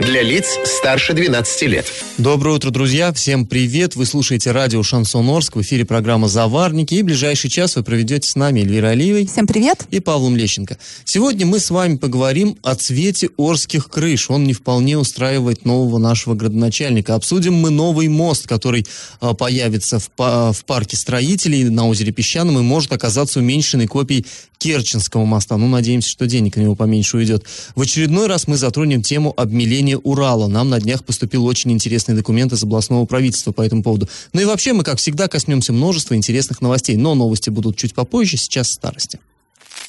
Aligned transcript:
Для 0.00 0.22
лиц 0.22 0.58
старше 0.64 1.12
12 1.12 1.62
лет. 1.62 1.86
Доброе 2.18 2.54
утро, 2.54 2.70
друзья. 2.70 3.12
Всем 3.12 3.44
привет. 3.44 3.96
Вы 3.96 4.06
слушаете 4.06 4.52
радио 4.52 4.80
«Шансон 4.84 5.28
Орск». 5.28 5.56
В 5.56 5.62
эфире 5.62 5.84
программа 5.84 6.28
«Заварники». 6.28 6.94
И 6.94 7.02
ближайший 7.02 7.50
час 7.50 7.74
вы 7.74 7.82
проведете 7.82 8.28
с 8.28 8.36
нами 8.36 8.60
Эльвира 8.60 8.88
Алиевой. 8.88 9.26
Всем 9.26 9.48
привет. 9.48 9.86
И 9.90 9.98
Павлом 9.98 10.36
Лещенко. 10.36 10.78
Сегодня 11.04 11.46
мы 11.46 11.58
с 11.58 11.70
вами 11.70 11.96
поговорим 11.96 12.56
о 12.62 12.76
цвете 12.76 13.30
орских 13.36 13.88
крыш. 13.88 14.30
Он 14.30 14.44
не 14.44 14.52
вполне 14.52 14.96
устраивает 14.96 15.64
нового 15.64 15.98
нашего 15.98 16.34
градоначальника. 16.34 17.16
Обсудим 17.16 17.54
мы 17.54 17.70
новый 17.70 18.06
мост, 18.06 18.46
который 18.46 18.86
а, 19.20 19.34
появится 19.34 19.98
в, 19.98 20.08
в 20.16 20.64
парке 20.64 20.96
строителей 20.96 21.64
на 21.64 21.88
озере 21.88 22.12
Песчаном 22.12 22.58
и 22.60 22.62
может 22.62 22.92
оказаться 22.92 23.40
уменьшенной 23.40 23.88
копией 23.88 24.26
Керченского 24.58 25.24
моста. 25.24 25.56
Ну, 25.56 25.68
надеемся, 25.68 26.10
что 26.10 26.26
денег 26.26 26.56
на 26.56 26.62
него 26.62 26.74
поменьше 26.74 27.16
уйдет. 27.16 27.44
В 27.74 27.80
очередной 27.80 28.26
раз 28.26 28.46
мы 28.46 28.56
затронем 28.56 29.02
тему 29.02 29.32
обмеления 29.36 29.96
Урала. 29.96 30.48
Нам 30.48 30.68
на 30.68 30.80
днях 30.80 31.04
поступил 31.04 31.46
очень 31.46 31.72
интересный 31.72 32.14
документ 32.14 32.52
из 32.52 32.62
областного 32.62 33.06
правительства 33.06 33.52
по 33.52 33.62
этому 33.62 33.82
поводу. 33.82 34.08
Ну 34.32 34.40
и 34.40 34.44
вообще 34.44 34.72
мы, 34.72 34.84
как 34.84 34.98
всегда, 34.98 35.28
коснемся 35.28 35.72
множества 35.72 36.14
интересных 36.14 36.60
новостей. 36.60 36.96
Но 36.96 37.14
новости 37.14 37.50
будут 37.50 37.76
чуть 37.76 37.94
попозже, 37.94 38.36
сейчас 38.36 38.70
старости. 38.70 39.20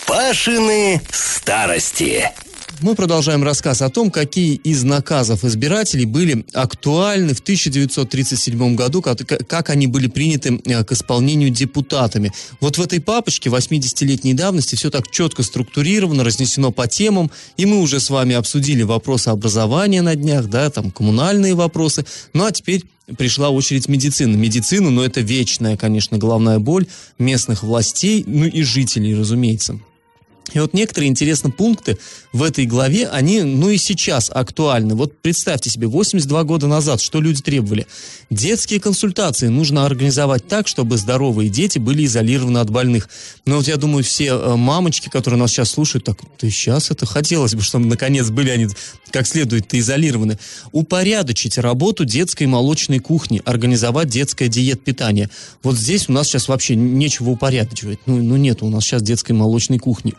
Пашины 0.05 1.01
старости. 1.11 2.31
Мы 2.81 2.95
продолжаем 2.95 3.43
рассказ 3.43 3.81
о 3.81 3.89
том, 3.89 4.09
какие 4.09 4.55
из 4.55 4.85
наказов 4.85 5.43
избирателей 5.43 6.05
были 6.05 6.45
актуальны 6.53 7.33
в 7.33 7.41
1937 7.41 8.75
году, 8.75 9.01
как, 9.01 9.69
они 9.69 9.87
были 9.87 10.07
приняты 10.07 10.61
э, 10.63 10.83
к 10.85 10.93
исполнению 10.93 11.49
депутатами. 11.49 12.31
Вот 12.61 12.77
в 12.77 12.81
этой 12.81 13.01
папочке 13.01 13.49
80-летней 13.49 14.33
давности 14.33 14.75
все 14.75 14.89
так 14.89 15.11
четко 15.11 15.43
структурировано, 15.43 16.23
разнесено 16.23 16.71
по 16.71 16.87
темам, 16.87 17.29
и 17.57 17.65
мы 17.65 17.81
уже 17.81 17.99
с 17.99 18.09
вами 18.09 18.35
обсудили 18.35 18.83
вопросы 18.83 19.27
образования 19.27 20.01
на 20.01 20.15
днях, 20.15 20.47
да, 20.47 20.69
там 20.69 20.91
коммунальные 20.91 21.55
вопросы. 21.55 22.05
Ну 22.31 22.45
а 22.45 22.51
теперь 22.53 22.85
пришла 23.17 23.49
очередь 23.49 23.89
медицины. 23.89 24.37
Медицину, 24.37 24.89
но 24.89 25.03
это 25.03 25.19
вечная, 25.19 25.75
конечно, 25.75 26.17
головная 26.17 26.59
боль 26.59 26.87
местных 27.17 27.63
властей, 27.63 28.23
ну 28.25 28.45
и 28.45 28.61
жителей, 28.61 29.15
разумеется. 29.15 29.79
И 30.53 30.59
вот 30.59 30.73
некоторые 30.73 31.09
интересные 31.09 31.51
пункты 31.51 31.97
в 32.33 32.43
этой 32.43 32.65
главе, 32.65 33.07
они, 33.07 33.41
ну 33.41 33.69
и 33.69 33.77
сейчас 33.77 34.29
актуальны. 34.33 34.95
Вот 34.95 35.21
представьте 35.21 35.69
себе, 35.69 35.87
82 35.87 36.43
года 36.43 36.67
назад, 36.67 37.01
что 37.01 37.21
люди 37.21 37.41
требовали? 37.41 37.87
Детские 38.29 38.79
консультации 38.79 39.47
нужно 39.47 39.85
организовать 39.85 40.47
так, 40.47 40.67
чтобы 40.67 40.97
здоровые 40.97 41.49
дети 41.49 41.79
были 41.79 42.05
изолированы 42.05 42.59
от 42.59 42.69
больных. 42.69 43.09
Но 43.45 43.57
вот 43.57 43.67
я 43.67 43.77
думаю, 43.77 44.03
все 44.03 44.27
э, 44.27 44.55
мамочки, 44.55 45.09
которые 45.09 45.39
нас 45.39 45.51
сейчас 45.51 45.71
слушают, 45.71 46.05
так, 46.05 46.19
да 46.39 46.49
сейчас 46.49 46.91
это 46.91 47.05
хотелось 47.05 47.55
бы, 47.55 47.61
чтобы 47.61 47.85
наконец 47.85 48.29
были 48.29 48.49
они 48.49 48.67
как 49.11 49.27
следует 49.27 49.73
изолированы. 49.73 50.37
Упорядочить 50.71 51.57
работу 51.57 52.05
детской 52.05 52.45
молочной 52.45 52.99
кухни, 52.99 53.41
организовать 53.45 54.09
детское 54.09 54.47
диет 54.47 54.83
питание. 54.83 55.29
Вот 55.63 55.75
здесь 55.75 56.09
у 56.09 56.11
нас 56.11 56.27
сейчас 56.27 56.47
вообще 56.47 56.75
нечего 56.75 57.31
упорядочивать. 57.31 57.99
Ну, 58.05 58.21
ну 58.21 58.35
нет 58.35 58.61
у 58.61 58.69
нас 58.69 58.83
сейчас 58.83 59.01
детской 59.01 59.31
молочной 59.31 59.79
кухни. 59.79 60.13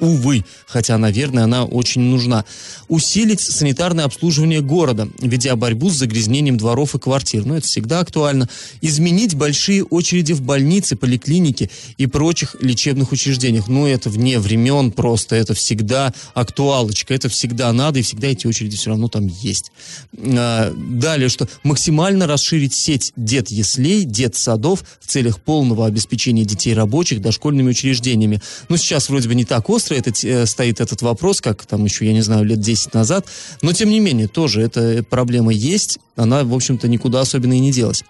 Хотя, 0.66 0.98
наверное, 0.98 1.44
она 1.44 1.64
очень 1.64 2.02
нужна. 2.02 2.44
Усилить 2.88 3.40
санитарное 3.40 4.04
обслуживание 4.04 4.60
города, 4.60 5.08
ведя 5.20 5.56
борьбу 5.56 5.90
с 5.90 5.94
загрязнением 5.94 6.56
дворов 6.56 6.94
и 6.94 6.98
квартир. 6.98 7.44
Ну, 7.44 7.54
это 7.54 7.66
всегда 7.66 8.00
актуально. 8.00 8.48
Изменить 8.80 9.34
большие 9.34 9.84
очереди 9.84 10.32
в 10.32 10.42
больнице, 10.42 10.96
поликлинике 10.96 11.70
и 11.98 12.06
прочих 12.06 12.56
лечебных 12.60 13.12
учреждениях. 13.12 13.68
Ну, 13.68 13.86
это 13.86 14.10
вне 14.10 14.38
времен 14.38 14.92
просто. 14.92 15.36
Это 15.36 15.54
всегда 15.54 16.12
актуалочка. 16.34 17.14
Это 17.14 17.28
всегда 17.28 17.72
надо, 17.72 17.98
и 17.98 18.02
всегда 18.02 18.28
эти 18.28 18.46
очереди 18.46 18.76
все 18.76 18.90
равно 18.90 19.08
там 19.08 19.26
есть. 19.26 19.72
А, 20.18 20.72
далее, 20.74 21.28
что 21.28 21.48
максимально 21.62 22.26
расширить 22.26 22.74
сеть 22.74 23.12
дет-яслей, 23.16 24.04
дет-садов 24.04 24.84
в 25.00 25.06
целях 25.06 25.40
полного 25.40 25.86
обеспечения 25.86 26.44
детей 26.44 26.74
рабочих 26.74 27.20
дошкольными 27.20 27.70
учреждениями. 27.70 28.40
Ну, 28.68 28.76
сейчас 28.76 29.08
вроде 29.08 29.28
бы 29.28 29.34
не 29.34 29.44
так 29.44 29.68
остро 29.70 29.94
этот, 29.94 30.09
э, 30.24 30.46
стоит 30.46 30.80
этот 30.80 31.02
вопрос, 31.02 31.40
как 31.40 31.66
там 31.66 31.84
еще, 31.84 32.06
я 32.06 32.12
не 32.12 32.22
знаю, 32.22 32.44
лет 32.44 32.60
10 32.60 32.94
назад, 32.94 33.26
но 33.62 33.72
тем 33.72 33.90
не 33.90 34.00
менее, 34.00 34.28
тоже 34.28 34.62
эта 34.62 35.04
проблема 35.08 35.52
есть, 35.52 35.98
она, 36.16 36.44
в 36.44 36.54
общем-то, 36.54 36.88
никуда 36.88 37.20
особенно 37.20 37.54
и 37.54 37.60
не 37.60 37.72
делась. 37.72 38.04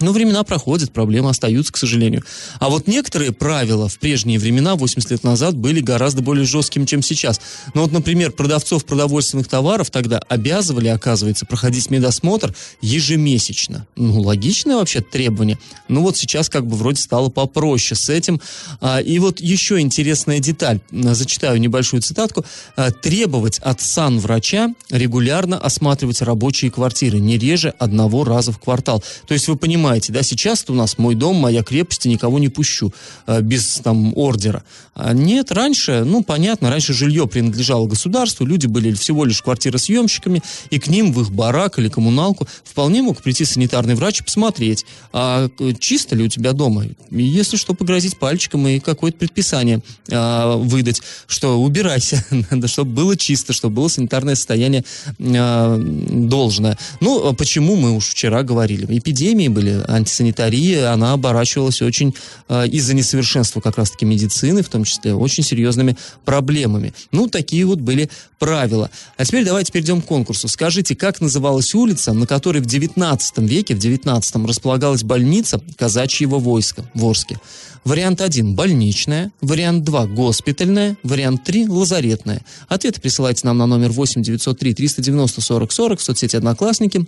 Но 0.00 0.12
времена 0.12 0.42
проходят, 0.42 0.92
проблемы 0.92 1.30
остаются, 1.30 1.72
к 1.72 1.76
сожалению. 1.76 2.24
А 2.58 2.68
вот 2.68 2.88
некоторые 2.88 3.32
правила 3.32 3.88
в 3.88 3.98
прежние 3.98 4.38
времена, 4.38 4.74
80 4.74 5.10
лет 5.10 5.24
назад, 5.24 5.56
были 5.56 5.80
гораздо 5.80 6.22
более 6.22 6.44
жесткими, 6.44 6.84
чем 6.84 7.02
сейчас. 7.02 7.40
Ну 7.74 7.82
вот, 7.82 7.92
например, 7.92 8.32
продавцов 8.32 8.84
продовольственных 8.84 9.46
товаров 9.46 9.90
тогда 9.90 10.18
обязывали, 10.18 10.88
оказывается, 10.88 11.46
проходить 11.46 11.90
медосмотр 11.90 12.54
ежемесячно. 12.80 13.86
Ну, 13.94 14.20
логичное 14.20 14.76
вообще 14.76 15.00
требование. 15.00 15.58
Ну 15.88 16.02
вот 16.02 16.16
сейчас 16.16 16.48
как 16.48 16.66
бы 16.66 16.76
вроде 16.76 17.00
стало 17.00 17.28
попроще 17.28 17.98
с 17.98 18.08
этим. 18.08 18.40
А, 18.80 19.00
и 19.00 19.18
вот 19.20 19.40
еще 19.40 19.78
интересная 19.78 20.40
деталь. 20.40 20.80
Зачитаю 20.90 21.60
небольшую 21.60 22.02
цитатку. 22.02 22.44
А, 22.76 22.90
требовать 22.90 23.60
от 23.60 23.80
санврача 23.80 24.74
регулярно 24.90 25.56
осматривать 25.58 26.20
рабочие 26.20 26.70
квартиры 26.70 27.20
не 27.20 27.38
реже 27.38 27.74
одного 27.78 28.24
раза 28.24 28.50
в 28.50 28.58
квартал. 28.58 29.02
То 29.26 29.34
есть 29.34 29.46
вы 29.46 29.56
понимаете, 29.56 29.83
понимаете, 29.84 30.14
да, 30.14 30.22
сейчас 30.22 30.64
у 30.68 30.74
нас 30.74 30.96
мой 30.96 31.14
дом, 31.14 31.36
моя 31.36 31.62
крепость, 31.62 32.06
и 32.06 32.08
никого 32.08 32.38
не 32.38 32.48
пущу 32.48 32.90
э, 33.26 33.42
без 33.42 33.80
там 33.80 34.16
ордера. 34.16 34.64
А 34.94 35.12
нет, 35.12 35.52
раньше, 35.52 36.04
ну, 36.06 36.22
понятно, 36.22 36.70
раньше 36.70 36.94
жилье 36.94 37.26
принадлежало 37.26 37.86
государству, 37.86 38.46
люди 38.46 38.66
были 38.66 38.92
всего 38.94 39.26
лишь 39.26 39.42
квартиросъемщиками, 39.42 40.42
и 40.70 40.78
к 40.78 40.86
ним 40.86 41.12
в 41.12 41.20
их 41.20 41.32
барак 41.32 41.78
или 41.78 41.88
коммуналку 41.88 42.46
вполне 42.62 43.02
мог 43.02 43.20
прийти 43.20 43.44
санитарный 43.44 43.94
врач 43.94 44.20
и 44.20 44.24
посмотреть, 44.24 44.86
а 45.12 45.50
э, 45.58 45.72
чисто 45.78 46.16
ли 46.16 46.24
у 46.24 46.28
тебя 46.28 46.52
дома. 46.52 46.86
Если 47.10 47.58
что, 47.58 47.74
погрозить 47.74 48.16
пальчиком 48.16 48.66
и 48.68 48.78
какое-то 48.78 49.18
предписание 49.18 49.82
а, 50.10 50.56
выдать, 50.56 51.02
что 51.26 51.60
убирайся, 51.60 52.24
надо, 52.50 52.68
чтобы 52.68 52.92
было 52.92 53.16
чисто, 53.16 53.52
чтобы 53.52 53.76
было 53.76 53.88
санитарное 53.88 54.34
состояние 54.34 54.84
а, 55.18 55.76
должное. 55.78 56.78
Ну, 57.00 57.28
а 57.28 57.34
почему 57.34 57.76
мы 57.76 57.92
уж 57.96 58.08
вчера 58.08 58.42
говорили? 58.42 58.86
Эпидемии 58.96 59.48
были, 59.48 59.73
антисанитария, 59.88 60.92
она 60.92 61.12
оборачивалась 61.12 61.82
очень 61.82 62.14
э, 62.48 62.68
из-за 62.68 62.94
несовершенства 62.94 63.60
как 63.60 63.78
раз-таки 63.78 64.04
медицины, 64.04 64.62
в 64.62 64.68
том 64.68 64.84
числе, 64.84 65.14
очень 65.14 65.42
серьезными 65.42 65.96
проблемами. 66.24 66.94
Ну, 67.12 67.28
такие 67.28 67.64
вот 67.64 67.80
были 67.80 68.10
правила. 68.38 68.90
А 69.16 69.24
теперь 69.24 69.44
давайте 69.44 69.72
перейдем 69.72 70.02
к 70.02 70.06
конкурсу. 70.06 70.48
Скажите, 70.48 70.94
как 70.94 71.20
называлась 71.20 71.74
улица, 71.74 72.12
на 72.12 72.26
которой 72.26 72.60
в 72.60 72.66
19 72.66 73.38
веке, 73.38 73.74
в 73.74 73.78
19 73.78 74.36
располагалась 74.46 75.02
больница 75.02 75.60
казачьего 75.76 76.38
войска 76.38 76.84
в 76.94 77.04
Орске? 77.04 77.38
Вариант 77.84 78.22
1– 78.22 78.54
больничная, 78.56 79.30
вариант 79.42 79.84
2– 79.84 80.06
госпитальная, 80.08 80.96
вариант 81.02 81.44
3– 81.44 81.66
лазаретная. 81.68 82.40
Ответы 82.66 82.98
присылайте 83.00 83.46
нам 83.46 83.58
на 83.58 83.66
номер 83.66 83.90
8 83.90 84.22
903 84.22 84.74
390 84.74 85.40
40 85.42 85.70
40 85.70 86.00
в 86.00 86.02
соцсети 86.02 86.36
«Одноклассники» 86.36 87.06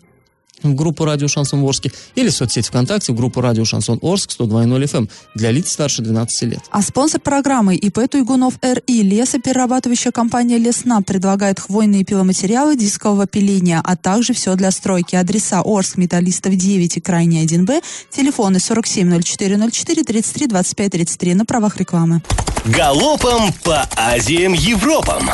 в 0.63 0.75
группу 0.75 1.05
«Радио 1.05 1.29
Шансон 1.29 1.63
Орске» 1.63 1.93
или 2.15 2.29
в 2.29 2.33
соцсети 2.33 2.69
ВКонтакте 2.69 3.13
в 3.13 3.17
группу 3.17 3.41
«Радио 3.41 3.65
Шансон 3.65 3.99
Орск» 4.03 4.31
102.0 4.39 4.85
FM 4.85 4.97
эм 4.97 5.09
для 5.35 5.51
лиц 5.51 5.73
старше 5.73 6.03
12 6.03 6.43
лет. 6.43 6.61
А 6.71 6.83
спонсор 6.83 7.21
программы 7.21 7.77
ИП 7.77 8.09
Туйгунов 8.11 8.55
РИ 8.63 9.03
лесоперерабатывающая 9.03 10.13
компания 10.13 10.59
«Лесна» 10.59 11.01
предлагает 11.01 11.61
хвойные 11.61 12.05
пиломатериалы 12.05 12.77
дискового 12.77 13.27
пиления, 13.27 13.81
а 13.83 13.97
также 13.97 14.33
все 14.33 14.55
для 14.55 14.71
стройки. 14.71 15.17
Адреса 15.17 15.63
Орск, 15.65 15.97
Металлистов 15.97 16.55
9 16.55 16.97
и 16.97 17.01
Крайний 17.01 17.45
1Б, 17.45 17.83
телефоны 18.11 18.59
470404 18.59 20.05
33 20.05 20.47
25 20.47 20.93
33 20.93 21.35
на 21.35 21.45
правах 21.45 21.77
рекламы. 21.77 22.23
Галопом 22.67 23.53
по 23.63 23.89
Азиям 23.97 24.53
Европам! 24.53 25.31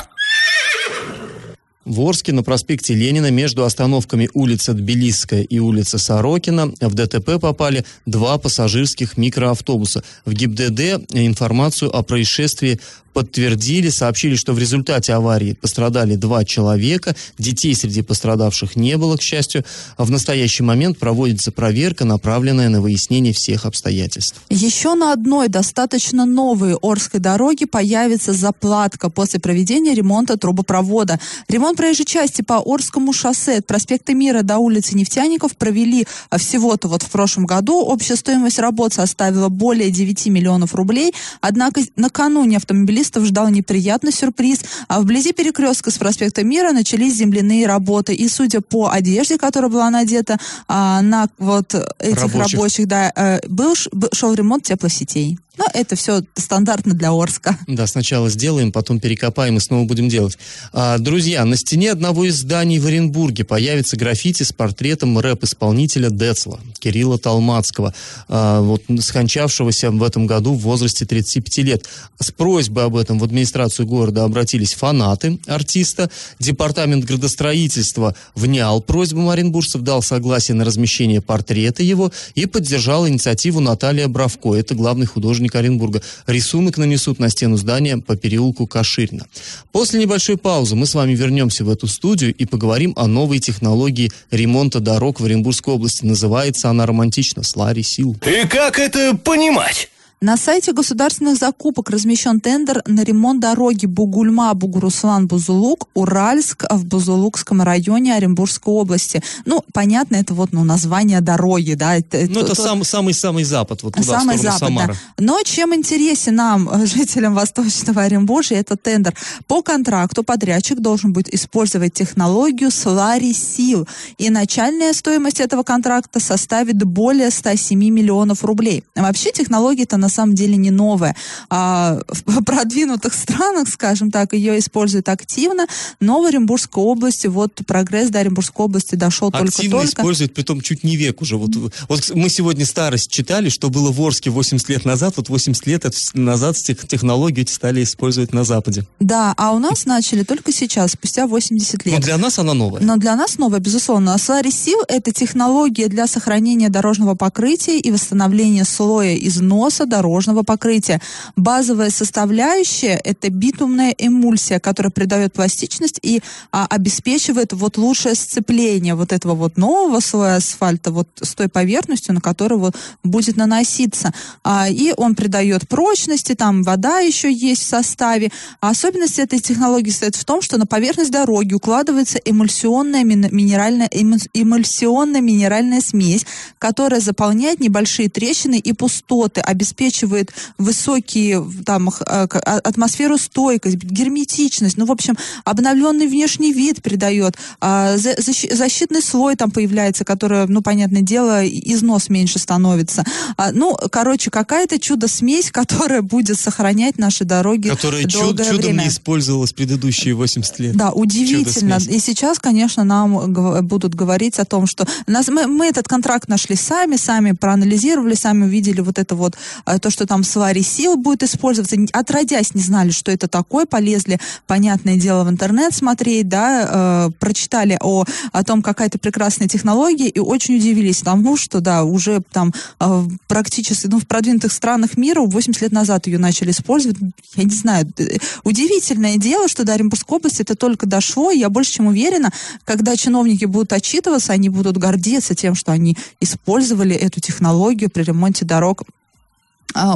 В 1.85 2.01
Орске 2.01 2.33
на 2.33 2.45
проспекте 2.45 2.95
Ленина 2.95 3.33
между 3.33 3.65
остановками 3.65 4.31
улица 4.35 4.73
Тбилисская 4.73 5.43
и 5.43 5.59
улица 5.59 5.99
Сорокина 5.99 6.73
в 6.81 6.95
ДТП 6.95 7.41
попали 7.41 7.85
два 8.07 8.39
пассажирских 8.39 9.17
микроавтобуса. 9.17 10.05
В 10.25 10.33
ГИБДД 10.33 11.13
информацию 11.13 11.95
о 11.95 12.05
происшествии 12.05 12.79
подтвердили, 13.13 13.91
сообщили, 13.91 14.37
что 14.37 14.53
в 14.53 14.59
результате 14.59 15.13
аварии 15.13 15.53
пострадали 15.53 16.17
два 16.17 16.45
человека, 16.45 17.15
детей 17.39 17.75
среди 17.75 18.03
пострадавших 18.03 18.77
не 18.77 18.97
было, 18.97 19.17
к 19.17 19.23
счастью. 19.23 19.65
В 19.99 20.11
настоящий 20.11 20.63
момент 20.63 20.99
проводится 20.99 21.53
проверка, 21.53 22.05
направленная 22.05 22.69
на 22.69 22.81
выяснение 22.81 23.33
всех 23.33 23.67
обстоятельств. 23.67 24.41
Еще 24.49 24.95
на 24.95 25.13
одной 25.13 25.49
достаточно 25.49 26.25
новой 26.25 26.75
Орской 26.81 27.21
дороге 27.21 27.67
появится 27.67 28.33
заплатка 28.33 29.11
после 29.11 29.41
проведения 29.41 29.95
ремонта 29.95 30.37
трубопровода. 30.37 31.21
Ремонт 31.49 31.72
проезжей 31.75 32.05
части 32.05 32.43
по 32.43 32.63
Орскому 32.65 33.13
шоссе 33.13 33.59
от 33.59 33.67
проспекта 33.67 34.15
Мира 34.15 34.43
до 34.43 34.59
улицы 34.59 34.97
Нефтяников 34.97 35.57
провели 35.57 36.07
всего-то 36.37 36.89
вот 36.89 37.03
в 37.03 37.11
прошлом 37.11 37.47
году. 37.47 37.81
Общая 37.81 38.17
стоимость 38.17 38.59
работ 38.59 38.95
составила 38.95 39.49
более 39.49 39.91
9 39.91 40.27
миллионов 40.27 40.75
рублей. 40.75 41.15
Однако 41.41 41.83
накануне 41.97 42.57
автомобилистов 42.57 43.25
ждал 43.25 43.49
неприятный 43.49 44.13
сюрприз. 44.13 44.61
А 44.89 45.01
вблизи 45.01 45.33
перекрестка 45.33 45.91
с 45.91 45.99
проспекта 45.99 46.45
Мира 46.45 46.73
начались 46.73 47.17
земляные 47.17 47.67
работы. 47.67 48.15
И 48.15 48.29
судя 48.29 48.61
по 48.61 48.91
одежде, 48.91 49.39
которая 49.39 49.71
была 49.71 49.91
надета 49.91 50.39
а, 50.69 51.03
на 51.03 51.29
вот 51.39 51.75
этих 51.99 52.23
рабочих, 52.23 52.55
рабочих 52.55 52.87
да, 52.87 53.13
э, 53.15 53.41
был, 53.49 53.75
шел 54.13 54.35
ремонт 54.35 54.65
теплосетей. 54.65 55.39
Но 55.59 55.67
это 55.75 55.97
все 55.97 56.23
стандартно 56.35 56.95
для 56.95 57.11
Орска. 57.11 57.59
Да, 57.67 57.87
сначала 57.87 58.31
сделаем, 58.31 58.73
потом 58.73 59.01
перекопаем 59.01 59.59
и 59.59 59.61
снова 59.61 59.85
будем 59.85 60.09
делать. 60.09 60.39
А, 60.73 60.97
друзья, 60.97 61.45
на 61.45 61.57
стене 61.57 61.93
одного 61.93 62.25
из 62.25 62.37
зданий 62.39 62.79
в 62.79 62.87
Оренбурге 62.87 63.45
появится 63.45 63.99
граффити 63.99 64.45
с 64.45 64.53
портретом 64.53 65.19
рэп-исполнителя 65.19 66.09
Децла, 66.09 66.59
Кирилла 66.79 67.19
Талмацкого, 67.19 67.93
а, 68.29 68.63
вот, 68.63 68.83
скончавшегося 69.01 69.91
в 69.91 70.03
этом 70.03 70.27
году 70.27 70.55
в 70.55 70.61
возрасте 70.61 71.05
35 71.05 71.59
лет. 71.59 71.85
С 72.19 72.31
просьбой 72.31 72.87
об 72.87 72.97
этом 72.97 73.19
в 73.19 73.25
администрацию 73.25 73.87
города 73.87 74.25
обратились 74.25 74.73
фанаты 74.73 75.39
артиста. 75.47 76.11
Департамент 76.39 77.05
градостроительства 77.05 78.17
внял 78.35 78.81
просьбам 78.81 79.29
оренбуржцев, 79.29 79.83
дал 79.83 80.01
согласие 80.01 80.55
на 80.55 80.65
размещение 80.65 81.21
портрета 81.21 81.83
его 81.83 82.11
и 82.35 82.47
поддержал 82.47 83.07
инициативу 83.07 83.61
Наталья 83.61 84.09
Бравко. 84.09 84.55
Это 84.55 84.75
главный 84.75 85.05
художник 85.05 85.42
художника 85.43 85.59
Оренбурга. 85.59 86.03
Рисунок 86.27 86.79
нанесут 86.79 87.19
на 87.19 87.29
стену 87.29 87.57
здания 87.57 87.99
по 87.99 88.17
переулку 88.17 88.67
Каширина. 88.67 89.27
После 89.73 90.01
небольшой 90.01 90.37
паузы 90.37 90.77
мы 90.77 90.87
с 90.87 90.95
вами 90.95 91.15
вернемся 91.15 91.65
в 91.65 91.71
эту 91.71 91.87
студию 91.87 92.35
и 92.35 92.47
поговорим 92.47 92.93
о 92.97 93.07
новой 93.07 93.39
технологии 93.41 94.11
ремонта 94.31 94.81
дорог 94.81 95.21
в 95.21 95.25
Оренбургской 95.25 95.75
области. 95.75 96.05
Называется 96.05 96.71
она 96.71 96.87
романтично 96.87 97.43
«Слари 97.43 97.83
Сил». 97.83 98.17
И 98.27 98.47
как 98.47 98.79
это 98.79 99.17
понимать? 99.17 99.89
На 100.23 100.37
сайте 100.37 100.73
государственных 100.73 101.37
закупок 101.37 101.91
размещен 101.91 102.39
тендер 102.39 102.81
на 102.87 103.03
ремонт 103.03 103.41
дороги 103.41 103.87
Бугульма-Бугуруслан-Бузулук, 103.87 105.89
Уральск 105.95 106.65
в 106.71 106.87
Бузулукском 106.87 107.61
районе 107.61 108.15
Оренбургской 108.15 108.73
области. 108.73 109.21
Ну, 109.47 109.65
понятно, 109.73 110.15
это 110.15 110.35
вот 110.35 110.53
ну, 110.53 110.63
название 110.63 111.21
дороги, 111.21 111.75
да. 111.75 111.97
Это, 111.97 112.25
ну, 112.31 112.39
это 112.39 112.55
самый-самый 112.55 113.43
запад, 113.43 113.83
вот 113.83 113.95
туда, 113.95 114.21
самый 114.21 114.37
в 114.37 114.43
запад, 114.43 114.59
Самары. 114.61 114.93
Да. 114.93 115.25
Но 115.25 115.43
чем 115.43 115.75
интересен 115.75 116.37
нам, 116.37 116.69
э, 116.69 116.87
жителям 116.87 117.35
Восточного 117.35 118.03
Оренбуржья, 118.03 118.59
этот 118.59 118.81
тендер. 118.81 119.17
По 119.49 119.61
контракту 119.61 120.23
подрядчик 120.23 120.79
должен 120.79 121.13
будет 121.13 121.35
использовать 121.35 121.95
технологию 121.95 122.71
Слари 122.71 123.33
Сил. 123.33 123.89
И 124.19 124.31
начальная 124.31 124.93
стоимость 124.93 125.41
этого 125.41 125.65
контракта 125.65 126.21
составит 126.21 126.81
более 126.85 127.33
107 127.33 127.77
миллионов 127.77 128.45
рублей. 128.45 128.85
Вообще 128.95 129.33
технология-то 129.33 129.97
на 129.97 130.12
самом 130.13 130.35
деле 130.35 130.57
не 130.57 130.71
новая. 130.71 131.17
А 131.51 131.99
в 132.09 132.45
продвинутых 132.45 133.15
странах, 133.15 133.69
скажем 133.69 134.11
так, 134.11 134.33
ее 134.33 134.59
используют 134.59 135.09
активно, 135.09 135.67
но 136.01 136.23
в 136.23 136.27
Оренбургской 136.27 136.83
области, 136.83 137.27
вот 137.27 137.61
прогресс 137.67 138.11
до 138.11 138.21
Оренбургской 138.21 138.65
области 138.65 138.95
дошел 138.95 139.31
только-только. 139.31 139.57
Активно 139.57 139.85
используют, 139.85 140.35
притом 140.35 140.61
чуть 140.61 140.85
не 140.85 140.97
век 140.97 141.23
уже. 141.23 141.37
Вот, 141.37 141.51
вот 141.89 142.13
мы 142.15 142.29
сегодня 142.29 142.67
старость 142.67 143.11
читали, 143.11 143.49
что 143.49 143.71
было 143.71 143.91
в 143.91 144.01
Орске 144.01 144.31
80 144.31 144.69
лет 144.69 144.85
назад, 144.85 145.15
вот 145.17 145.29
80 145.29 145.67
лет 145.67 145.85
назад 146.15 146.57
технологии 146.57 147.43
эти 147.43 147.53
стали 147.53 147.83
использовать 147.83 148.33
на 148.33 148.45
Западе. 148.45 148.85
Да, 149.01 149.35
а 149.37 149.53
у 149.53 149.59
нас 149.59 149.87
начали 149.87 150.23
только 150.23 150.53
сейчас, 150.53 150.93
спустя 150.93 151.27
80 151.27 151.87
лет. 151.87 151.95
Но 151.95 152.01
для 152.01 152.19
нас 152.19 152.39
она 152.39 152.55
новая. 152.55 152.81
Но 152.83 152.97
для 152.97 153.17
нас 153.17 153.39
новая, 153.39 153.61
безусловно. 153.61 154.15
А 154.15 154.19
Сил– 154.51 154.81
это 154.89 155.13
технология 155.13 155.89
для 155.89 156.07
сохранения 156.07 156.69
дорожного 156.69 157.15
покрытия 157.15 157.79
и 157.79 157.91
восстановления 157.91 158.65
слоя 158.65 159.17
износа 159.17 159.87
дорожного 159.87 160.02
покрытия. 160.45 161.01
Базовая 161.37 161.91
составляющая– 161.91 163.01
это 163.05 163.31
битумная 163.31 163.95
эмульсия, 163.97 164.59
которая 164.59 164.91
придает 164.91 165.33
пластичность 165.33 165.99
и 166.03 166.23
а, 166.51 166.67
обеспечивает 166.67 167.53
вот 167.53 167.77
лучшее 167.79 168.15
сцепление 168.15 168.95
вот 168.95 169.13
этого 169.13 169.35
вот 169.35 169.57
нового 169.57 170.01
слоя 170.01 170.37
асфальта 170.37 170.91
вот 170.91 171.09
с 171.21 171.35
той 171.35 171.49
поверхностью, 171.49 172.15
на 172.15 172.21
которую 172.21 172.61
вот 172.61 172.77
будет 173.05 173.37
наноситься. 173.37 174.13
А, 174.45 174.69
и 174.69 174.93
он 174.97 175.15
придает 175.15 175.69
прочности, 175.69 176.35
там 176.35 176.63
вода 176.63 177.01
еще 177.01 177.33
есть 177.33 177.63
в 177.63 177.67
составе. 177.67 178.31
А 178.61 178.71
особенность 178.71 179.19
этой 179.19 179.39
технологии 179.39 179.91
состоит 179.91 180.17
в 180.17 180.25
том, 180.25 180.43
что 180.43 180.59
на 180.59 180.67
поверхность 180.67 181.11
дороги 181.11 181.55
укладывается 181.55 182.19
эмульсионная 182.25 183.05
минеральная, 183.05 183.89
эмульсионная 183.93 185.21
минеральная 185.21 185.81
смесь, 185.81 186.27
которая 186.59 187.01
заполняет 187.01 187.61
небольшие 187.61 188.09
трещины 188.09 188.59
и 188.59 188.73
пустоты, 188.73 189.41
обеспечивая 189.41 189.82
обеспечивает 189.83 190.33
высокие 190.59 191.45
там 191.65 191.89
а, 191.89 192.27
а, 192.31 192.59
атмосферу 192.59 193.19
стойкость, 193.19 193.77
герметичность, 193.77 194.77
ну, 194.77 194.87
в 194.87 194.93
общем, 194.93 195.17
обновленный 195.45 196.07
внешний 196.07 196.53
вид 196.53 196.83
придает, 196.83 197.37
а, 197.61 197.97
защитный 197.97 199.03
слой 199.03 199.37
там 199.37 199.51
появляется, 199.51 200.05
который, 200.05 200.47
ну, 200.47 200.63
понятное 200.63 201.03
дело, 201.03 201.47
износ 201.47 202.09
меньше 202.09 202.39
становится. 202.39 203.05
Ну, 203.53 203.77
короче, 203.91 204.31
какая-то 204.31 204.79
чудо-смесь, 204.79 205.51
которая 205.53 206.03
будет 206.03 206.39
сохранять 206.39 206.99
наши 206.99 207.25
дороги 207.25 207.69
Которая 207.69 208.05
чуд, 208.05 208.39
чудом 208.39 208.57
время. 208.57 208.83
не 208.83 208.89
использовалась 208.89 209.53
предыдущие 209.53 210.15
80 210.15 210.59
лет. 210.61 210.77
Да, 210.77 210.91
удивительно. 210.91 211.79
И 211.89 211.99
сейчас, 211.99 212.39
конечно, 212.39 212.85
нам 212.85 213.33
будут 213.67 213.95
говорить 213.95 214.39
о 214.39 214.45
том, 214.45 214.67
что 214.67 214.87
нас, 215.07 215.29
мы, 215.29 215.47
мы 215.47 215.67
этот 215.67 215.89
контракт 215.89 216.29
нашли 216.29 216.57
сами, 216.57 216.97
сами 216.97 217.33
проанализировали, 217.33 218.15
сами 218.15 218.45
увидели 218.45 218.81
вот 218.81 218.99
это 218.99 219.15
вот 219.15 219.37
то, 219.79 219.91
что 219.91 220.07
там 220.07 220.25
свари 220.25 220.63
сил 220.63 220.97
будет 220.97 221.23
использоваться, 221.23 221.77
отродясь 221.93 222.55
не 222.55 222.63
знали, 222.63 222.91
что 222.91 223.11
это 223.11 223.29
такое, 223.29 223.67
полезли, 223.67 224.19
понятное 224.47 224.97
дело, 224.97 225.25
в 225.25 225.31
интернет 225.31 225.75
смотреть, 225.75 226.29
да, 226.29 227.07
э, 227.09 227.11
прочитали 227.19 227.79
о, 227.81 228.05
о 228.33 228.45
том, 228.45 228.63
какая-то 228.63 228.99
прекрасная 228.99 229.49
технология, 229.49 230.09
и 230.09 230.19
очень 230.19 230.57
удивились 230.57 231.01
тому, 231.01 231.37
что, 231.37 231.61
да, 231.61 231.85
уже 231.85 232.23
там 232.33 232.53
э, 232.81 233.05
практически, 233.29 233.87
ну, 233.87 233.99
в 233.99 234.07
продвинутых 234.07 234.53
странах 234.53 234.97
мира 234.97 235.23
80 235.23 235.63
лет 235.63 235.73
назад 235.73 236.07
ее 236.07 236.19
начали 236.19 236.51
использовать, 236.51 236.97
я 237.35 237.45
не 237.45 237.51
знаю, 237.51 237.91
э, 237.99 238.19
удивительное 238.45 239.17
дело, 239.17 239.49
что 239.49 239.65
до 239.65 239.75
Оренбургской 239.75 240.19
области 240.19 240.43
это 240.43 240.55
только 240.55 240.87
дошло, 240.87 241.31
и 241.31 241.39
я 241.39 241.49
больше 241.49 241.73
чем 241.73 241.87
уверена, 241.87 242.33
когда 242.65 242.97
чиновники 242.97 243.45
будут 243.45 243.73
отчитываться, 243.73 244.33
они 244.33 244.49
будут 244.49 244.77
гордиться 244.77 245.35
тем, 245.35 245.55
что 245.55 245.73
они 245.73 245.97
использовали 246.21 246.95
эту 246.95 247.21
технологию 247.21 247.91
при 247.91 248.03
ремонте 248.03 248.45
дорог 248.45 248.83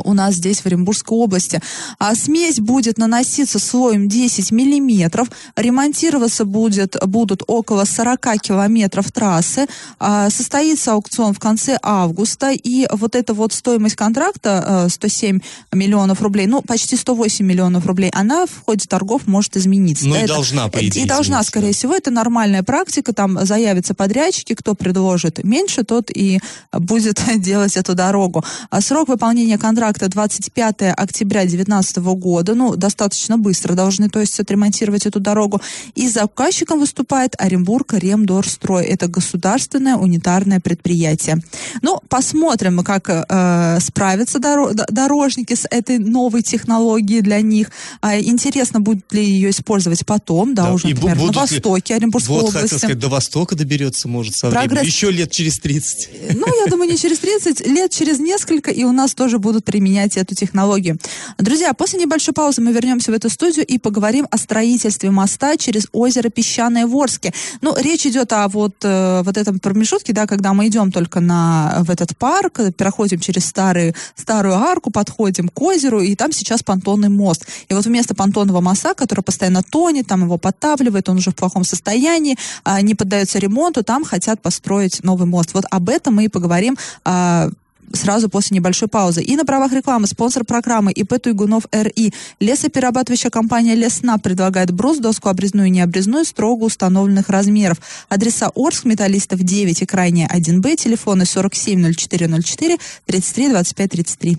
у 0.05 0.13
нас 0.13 0.35
здесь 0.35 0.61
в 0.61 0.67
Оренбургской 0.67 1.17
области. 1.17 1.61
А 1.99 2.15
смесь 2.15 2.61
будет 2.61 2.99
наноситься 2.99 3.59
слоем 3.59 4.09
10 4.09 4.51
миллиметров, 4.53 5.29
ремонтироваться 5.57 6.45
будет, 6.45 6.97
будут 7.07 7.43
около 7.47 7.85
40 7.85 8.39
километров 8.41 9.11
трассы, 9.13 9.67
а, 9.99 10.31
состоится 10.31 10.93
аукцион 10.93 11.35
в 11.35 11.39
конце 11.39 11.79
августа, 11.83 12.51
и 12.51 12.87
вот 12.93 13.15
эта 13.15 13.35
вот 13.35 13.53
стоимость 13.53 13.97
контракта 13.97 14.87
107 14.89 15.39
э, 15.39 15.77
миллионов 15.77 16.23
рублей, 16.23 16.47
ну, 16.47 16.63
почти 16.63 16.97
108 16.97 17.45
миллионов 17.45 17.87
рублей, 17.87 18.11
она 18.13 18.47
в 18.47 18.65
ходе 18.65 18.87
торгов 18.87 19.27
может 19.27 19.57
измениться. 19.57 20.07
Ну, 20.07 20.15
да, 20.15 20.21
и 20.21 20.25
это, 20.25 20.35
должна, 20.35 20.69
по 20.69 20.79
идее, 20.87 21.05
И 21.05 21.07
должна, 21.07 21.43
скорее 21.43 21.73
всего, 21.73 21.95
это 21.95 22.11
нормальная 22.11 22.63
практика, 22.63 23.13
там 23.13 23.45
заявятся 23.45 23.95
подрядчики, 23.95 24.55
кто 24.55 24.75
предложит 24.75 25.43
меньше, 25.45 25.85
тот 25.85 26.11
и 26.11 26.41
будет 26.73 27.21
делать 27.37 27.77
эту 27.77 27.95
дорогу. 27.95 28.45
А 28.71 28.81
срок 28.81 29.09
выполнения 29.09 29.59
контракта 29.67 30.09
25 30.09 30.95
октября 30.97 31.41
2019 31.41 31.97
года. 31.97 32.55
Ну, 32.55 32.77
достаточно 32.77 33.37
быстро 33.37 33.75
должны, 33.75 34.09
то 34.09 34.21
есть, 34.21 34.39
отремонтировать 34.39 35.07
эту 35.07 35.19
дорогу. 35.19 35.61
И 35.97 36.09
заказчиком 36.09 36.79
выступает 36.79 37.35
Оренбург 37.37 37.95
Ремдорстрой. 37.95 38.85
Это 38.85 39.09
государственное 39.09 39.97
унитарное 39.97 40.61
предприятие. 40.61 41.43
Ну, 41.83 41.99
посмотрим, 42.09 42.85
как 42.85 43.09
э, 43.09 43.81
справятся 43.81 44.39
доро- 44.39 44.73
дорожники 44.89 45.55
с 45.55 45.67
этой 45.69 45.99
новой 45.99 46.43
технологией 46.43 47.23
для 47.23 47.41
них. 47.41 47.73
А, 48.01 48.21
интересно, 48.21 48.81
будут 48.81 49.13
ли 49.13 49.25
ее 49.25 49.51
использовать 49.51 50.07
потом, 50.07 50.55
да, 50.55 50.67
да 50.67 50.73
уже, 50.75 50.89
например, 50.89 51.17
на 51.17 51.33
востоке 51.33 51.95
ли... 51.95 51.99
Оренбургской 51.99 52.37
вот, 52.37 52.45
области. 52.45 52.63
хотел 52.63 52.79
сказать, 52.79 52.99
до 53.01 53.09
востока 53.09 53.57
доберется, 53.57 54.07
может, 54.07 54.37
со 54.37 54.49
Прогресс... 54.49 54.71
временем. 54.71 54.87
Еще 54.87 55.11
лет 55.11 55.33
через 55.33 55.59
30. 55.59 56.09
Ну, 56.35 56.47
я 56.47 56.71
думаю, 56.71 56.89
не 56.89 56.97
через 56.97 57.19
30, 57.19 57.67
лет 57.67 57.91
через 57.91 58.21
несколько, 58.21 58.71
и 58.71 58.85
у 58.85 58.93
нас 58.93 59.13
тоже 59.15 59.41
будут 59.41 59.56
применять 59.65 60.17
эту 60.17 60.35
технологию. 60.35 60.99
Друзья, 61.39 61.73
после 61.73 62.01
небольшой 62.01 62.35
паузы 62.35 62.61
мы 62.61 62.73
вернемся 62.73 63.11
в 63.11 63.15
эту 63.15 63.31
студию 63.31 63.65
и 63.67 63.79
поговорим 63.79 64.27
о 64.31 64.39
строительстве 64.39 65.11
моста 65.11 65.57
через 65.57 65.87
озеро 65.93 66.29
Песчаное 66.29 66.87
Ворске. 66.87 67.33
Ну, 67.61 67.75
речь 67.77 68.07
идет 68.07 68.33
о 68.33 68.49
вот, 68.49 68.77
э, 68.83 69.23
вот 69.25 69.37
этом 69.37 69.59
промежутке, 69.59 70.13
да, 70.13 70.27
когда 70.27 70.53
мы 70.53 70.69
идем 70.69 70.93
только 70.93 71.21
на, 71.21 71.79
в 71.81 71.91
этот 71.91 72.17
парк, 72.17 72.61
проходим 72.77 73.19
через 73.19 73.47
старый, 73.47 73.95
старую 74.15 74.55
арку, 74.55 74.91
подходим 74.91 75.49
к 75.49 75.61
озеру, 75.63 76.01
и 76.01 76.15
там 76.15 76.33
сейчас 76.33 76.63
понтонный 76.63 77.09
мост. 77.09 77.47
И 77.69 77.75
вот 77.75 77.85
вместо 77.85 78.15
понтонного 78.15 78.61
моста, 78.61 78.95
который 78.95 79.23
постоянно 79.23 79.63
тонет, 79.63 80.07
там 80.07 80.23
его 80.23 80.39
подтапливает, 80.39 81.09
он 81.09 81.19
уже 81.19 81.31
в 81.31 81.35
плохом 81.35 81.65
состоянии, 81.65 82.37
а, 82.65 82.81
не 82.83 82.95
поддается 82.95 83.39
ремонту, 83.39 83.83
там 83.83 84.05
хотят 84.05 84.41
построить 84.41 85.03
новый 85.03 85.27
мост. 85.27 85.55
Вот 85.55 85.65
об 85.71 85.89
этом 85.89 86.15
мы 86.15 86.25
и 86.25 86.29
поговорим 86.29 86.77
а, 87.05 87.51
сразу 87.93 88.29
после 88.29 88.57
небольшой 88.57 88.89
паузы. 88.89 89.23
И 89.23 89.37
на 89.37 89.45
правах 89.45 89.73
рекламы 89.73 90.07
спонсор 90.07 90.45
программы 90.45 90.93
ИП 90.93 91.21
Туйгунов 91.21 91.65
РИ. 91.73 92.13
Лесоперерабатывающая 92.41 93.31
компания 93.31 93.75
Лесна 93.75 94.19
предлагает 94.19 94.71
брус, 94.71 94.99
доску 94.99 95.29
обрезную 95.29 95.69
и 95.69 95.71
необрезную 95.71 96.25
строго 96.25 96.65
установленных 96.65 97.29
размеров. 97.29 97.79
Адреса 98.09 98.51
Орск, 98.55 98.85
Металлистов 98.85 99.41
9 99.41 99.83
и 99.83 99.87
крайне 99.87 100.29
1Б, 100.33 100.77
телефоны 100.77 101.25
470404 101.25 102.79
33 103.07 103.49
25 103.51 103.91
33. 103.91 104.39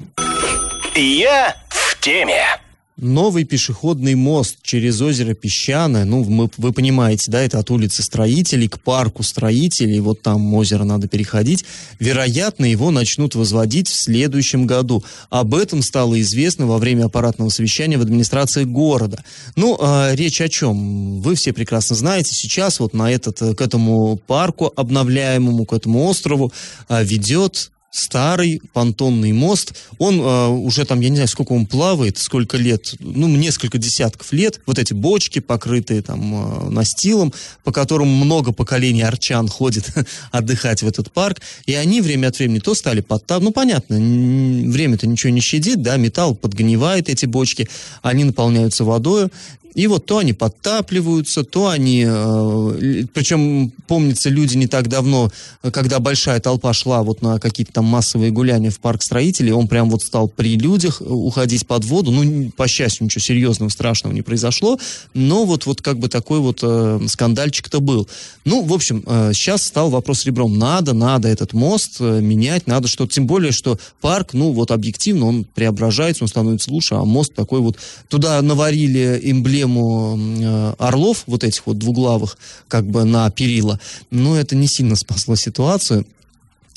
Я 0.96 1.56
в 1.70 2.00
теме. 2.01 2.67
Новый 2.98 3.44
пешеходный 3.44 4.16
мост 4.16 4.58
через 4.63 5.00
озеро 5.01 5.36
Песчаное, 5.36 6.04
ну, 6.04 6.24
мы, 6.24 6.50
вы 6.58 6.74
понимаете, 6.74 7.30
да, 7.30 7.44
это 7.44 7.60
от 7.60 7.70
улицы 7.70 8.01
Строителей 8.01 8.68
к 8.68 8.80
парку 8.80 9.22
Строителей, 9.22 10.00
вот 10.00 10.24
там 10.24 10.51
озеро 10.56 10.84
надо 10.84 11.08
переходить. 11.08 11.63
Вероятно, 12.00 12.66
его 12.66 12.89
начнут 12.89 13.36
возводить 13.36 13.88
в 13.88 13.94
следующем 13.94 14.66
году. 14.66 15.04
Об 15.30 15.54
этом 15.54 15.84
стало 15.84 16.20
известно 16.22 16.66
во 16.66 16.80
время 16.80 17.06
аппаратного 17.06 17.50
совещания 17.50 18.00
в 18.00 18.01
администрации 18.01 18.63
города. 18.63 19.24
Ну, 19.56 19.77
э, 19.80 20.16
речь 20.16 20.42
о 20.42 20.50
чем? 20.50 21.22
Вы 21.22 21.36
все 21.36 21.54
прекрасно 21.54 21.96
знаете, 21.96 22.34
сейчас 22.34 22.80
вот 22.80 22.96
на 22.96 23.12
этот, 23.12 23.38
к 23.38 23.62
этому 23.62 24.18
парку 24.18 24.74
обновляемому, 24.75 25.66
к 25.66 25.74
этому 25.74 26.04
острову 26.06 26.51
э, 26.89 27.04
ведет 27.04 27.70
старый 27.91 28.62
понтонный 28.74 29.32
мост. 29.32 29.74
Он 29.98 30.20
э, 30.20 30.48
уже 30.48 30.86
там, 30.86 31.00
я 31.01 31.10
не 31.10 31.15
знаю, 31.15 31.27
сколько 31.27 31.53
он 31.53 31.65
плавает, 31.65 32.17
сколько 32.17 32.58
лет, 32.58 32.94
ну, 33.00 33.27
несколько 33.27 33.77
десятков 33.77 34.32
лет. 34.34 34.62
Вот 34.65 34.77
эти 34.77 34.94
бочки, 34.94 35.39
покрытые 35.39 36.01
там 36.01 36.67
э, 36.67 36.70
настилом, 36.70 37.34
по 37.63 37.72
которым 37.72 38.10
много 38.10 38.51
поколений 38.51 39.03
арчан 39.03 39.48
ходит 39.48 39.89
отдыхать 40.32 40.82
в 40.82 40.88
этот 40.88 41.12
парк. 41.12 41.41
И 41.65 41.74
они 41.74 42.01
время 42.01 42.27
от 42.27 42.38
времени 42.38 42.60
то 42.60 42.75
стали 42.75 43.01
подтап... 43.01 43.41
Ну, 43.41 43.51
понятно, 43.51 43.96
время-то 43.96 45.08
ничего 45.08 45.32
не 45.32 45.41
щадит, 45.41 45.82
да, 45.82 45.98
металл 45.98 46.36
подгнивает 46.36 47.10
эти 47.10 47.25
бочки, 47.25 47.70
они 48.01 48.25
наполняются 48.25 48.84
водой. 48.84 49.29
И 49.77 49.86
вот 49.86 50.07
то 50.07 50.17
они 50.17 50.34
подтапливаются, 50.34 51.43
то 51.43 51.67
они... 51.67 52.03
Э, 52.03 53.03
причем, 53.13 53.72
помнится, 53.86 54.27
люди 54.27 54.57
не 54.57 54.65
так 54.65 54.88
давно, 54.88 55.31
когда 55.72 56.00
большая 56.00 56.39
толпа 56.39 56.74
шла 56.74 57.03
вот 57.03 57.22
на 57.22 57.39
какие-то 57.39 57.74
там 57.74 57.86
массовые 57.86 58.31
гуляния 58.31 58.72
в 58.72 58.79
парк 58.79 59.03
строителей, 59.03 59.51
он 59.51 59.67
прям 59.67 59.91
вот 59.91 60.01
стал 60.01 60.29
при 60.29 60.57
людях 60.57 61.00
уходить 61.00 61.67
под 61.67 61.86
воду. 61.86 62.10
Ну, 62.10 62.50
по 62.57 62.67
счастью, 62.67 63.05
ничего 63.05 63.22
серьезного, 63.22 63.69
страшного 63.69 64.13
не 64.13 64.24
произошло, 64.24 64.79
но 65.13 65.46
вот, 65.46 65.67
вот 65.67 65.84
как 65.84 66.00
бы 66.00 66.10
такой 66.10 66.39
вот 66.39 66.62
э, 66.63 67.00
скандальчик-то 67.07 67.79
был. 67.79 68.10
Ну, 68.46 68.63
в 68.63 68.74
общем, 68.74 69.03
э, 69.05 69.34
сейчас 69.36 69.62
стал 69.62 69.91
вопрос 69.91 70.25
ребром. 70.25 70.57
Надо, 70.57 70.93
надо 70.93 71.27
этот 71.27 71.53
мост 71.53 71.98
э, 72.00 72.19
менять, 72.19 72.65
надо 72.65 72.88
что-то. 72.88 73.13
Тем 73.13 73.27
более, 73.27 73.51
что 73.51 73.77
парк, 74.01 74.34
ну, 74.34 74.53
вот 74.53 74.72
объективно, 74.72 75.27
он 75.27 75.43
преображается, 75.43 76.24
он 76.24 76.29
становится 76.29 76.72
лучше, 76.72 76.96
а 76.96 77.05
мост 77.05 77.36
такой 77.36 77.60
вот... 77.60 77.77
Туда 78.07 78.41
наварили 78.41 79.19
эмблему 79.22 79.67
тему 79.68 80.18
э, 80.18 80.74
орлов, 80.78 81.24
вот 81.28 81.44
этих 81.44 81.66
вот 81.66 81.78
двуглавых, 81.78 82.38
как 82.68 82.86
бы 82.86 83.04
на 83.04 83.30
перила, 83.30 83.80
но 84.12 84.38
это 84.38 84.56
не 84.56 84.68
сильно 84.68 84.96
спасло 84.96 85.36
ситуацию. 85.36 86.06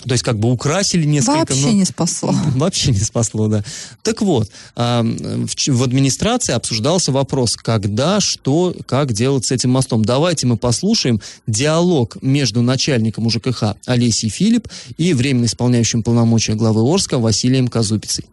То 0.02 0.12
есть 0.12 0.24
как 0.24 0.38
бы 0.38 0.50
украсили 0.50 1.04
несколько... 1.04 1.52
Вообще 1.52 1.66
но... 1.66 1.72
не 1.72 1.84
спасло. 1.84 2.34
Вообще 2.54 2.90
не 2.90 3.00
спасло, 3.00 3.48
да. 3.48 3.62
Так 4.02 4.22
вот, 4.22 4.50
в 4.74 5.82
администрации 5.82 6.54
обсуждался 6.54 7.12
вопрос, 7.12 7.54
когда, 7.56 8.18
что, 8.18 8.74
как 8.86 9.12
делать 9.12 9.44
с 9.44 9.52
этим 9.52 9.70
мостом. 9.72 10.02
Давайте 10.02 10.46
мы 10.46 10.56
послушаем 10.56 11.20
диалог 11.46 12.16
между 12.22 12.62
начальником 12.62 13.26
УЖКХ 13.26 13.76
Олесей 13.84 14.30
Филипп 14.30 14.68
и 14.96 15.12
временно 15.12 15.44
исполняющим 15.44 16.02
полномочия 16.02 16.54
главы 16.54 16.80
Орска 16.80 17.18
Василием 17.18 17.68
Казупицей. 17.68 18.24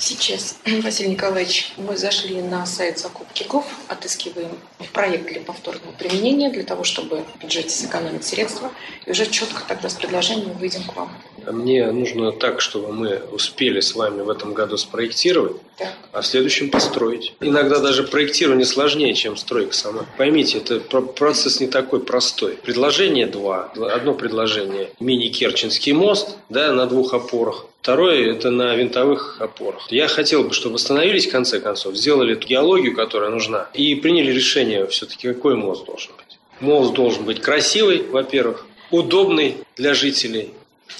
Сейчас, 0.00 0.58
Василий 0.82 1.10
Николаевич, 1.10 1.72
мы 1.76 1.94
зашли 1.94 2.40
на 2.40 2.64
сайт 2.64 2.98
закупки 2.98 3.44
ГОВ, 3.46 3.66
отыскиваем 3.86 4.48
проект 4.94 5.26
для 5.26 5.42
повторного 5.42 5.92
применения, 5.92 6.50
для 6.50 6.64
того, 6.64 6.84
чтобы 6.84 7.24
в 7.34 7.42
бюджете 7.42 7.68
сэкономить 7.68 8.24
средства, 8.24 8.72
и 9.04 9.10
уже 9.10 9.26
четко 9.26 9.62
тогда 9.68 9.90
с 9.90 9.94
предложением 9.94 10.52
выйдем 10.54 10.84
к 10.84 10.96
вам. 10.96 11.12
Мне 11.46 11.90
нужно 11.92 12.32
так, 12.32 12.62
чтобы 12.62 12.92
мы 12.92 13.20
успели 13.30 13.80
с 13.80 13.94
вами 13.94 14.22
в 14.22 14.30
этом 14.30 14.54
году 14.54 14.78
спроектировать, 14.78 15.56
так. 15.76 15.92
а 16.12 16.22
в 16.22 16.26
следующем 16.26 16.70
построить. 16.70 17.34
Иногда 17.40 17.78
даже 17.78 18.04
проектирование 18.04 18.66
сложнее, 18.66 19.14
чем 19.14 19.36
стройка 19.36 19.74
сама. 19.74 20.06
Поймите, 20.16 20.58
это 20.58 20.80
процесс 20.80 21.60
не 21.60 21.66
такой 21.66 22.00
простой. 22.00 22.52
Предложение 22.56 23.26
два. 23.26 23.70
Одно 23.92 24.14
предложение– 24.14 24.90
мини-Керченский 25.00 25.92
мост 25.92 26.36
да, 26.48 26.72
на 26.72 26.86
двух 26.86 27.12
опорах. 27.12 27.66
Второе– 27.82 28.30
это 28.32 28.50
на 28.50 28.74
винтовых 28.74 29.40
опорах. 29.40 29.89
Я 29.90 30.08
хотел 30.08 30.44
бы, 30.44 30.52
чтобы 30.52 30.76
остановились 30.76 31.26
в 31.26 31.30
конце 31.30 31.60
концов, 31.60 31.96
сделали 31.96 32.34
эту 32.34 32.46
геологию, 32.46 32.94
которая 32.94 33.30
нужна, 33.30 33.68
и 33.74 33.94
приняли 33.94 34.32
решение 34.32 34.86
все-таки, 34.86 35.28
какой 35.28 35.56
мост 35.56 35.84
должен 35.86 36.12
быть. 36.16 36.38
Мост 36.60 36.94
должен 36.94 37.24
быть 37.24 37.40
красивый, 37.40 38.02
во-первых, 38.04 38.66
удобный 38.90 39.56
для 39.76 39.94
жителей, 39.94 40.50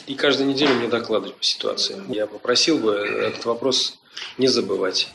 и 0.06 0.14
каждую 0.14 0.48
неделю 0.48 0.74
мне 0.74 0.88
докладывать 0.88 1.36
по 1.36 1.44
ситуации. 1.44 2.02
Я 2.08 2.26
попросил 2.26 2.78
бы 2.78 2.92
этот 2.92 3.44
вопрос 3.44 3.98
не 4.38 4.48
забывать. 4.48 5.08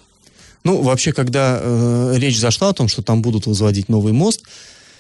Ну, 0.63 0.82
вообще, 0.82 1.13
когда 1.13 1.60
э, 1.62 2.13
речь 2.17 2.39
зашла 2.39 2.70
о 2.70 2.74
том, 2.74 2.88
что 2.88 3.03
там 3.03 3.22
будут 3.22 3.46
возводить 3.46 3.88
новый 3.88 4.13
мост, 4.13 4.44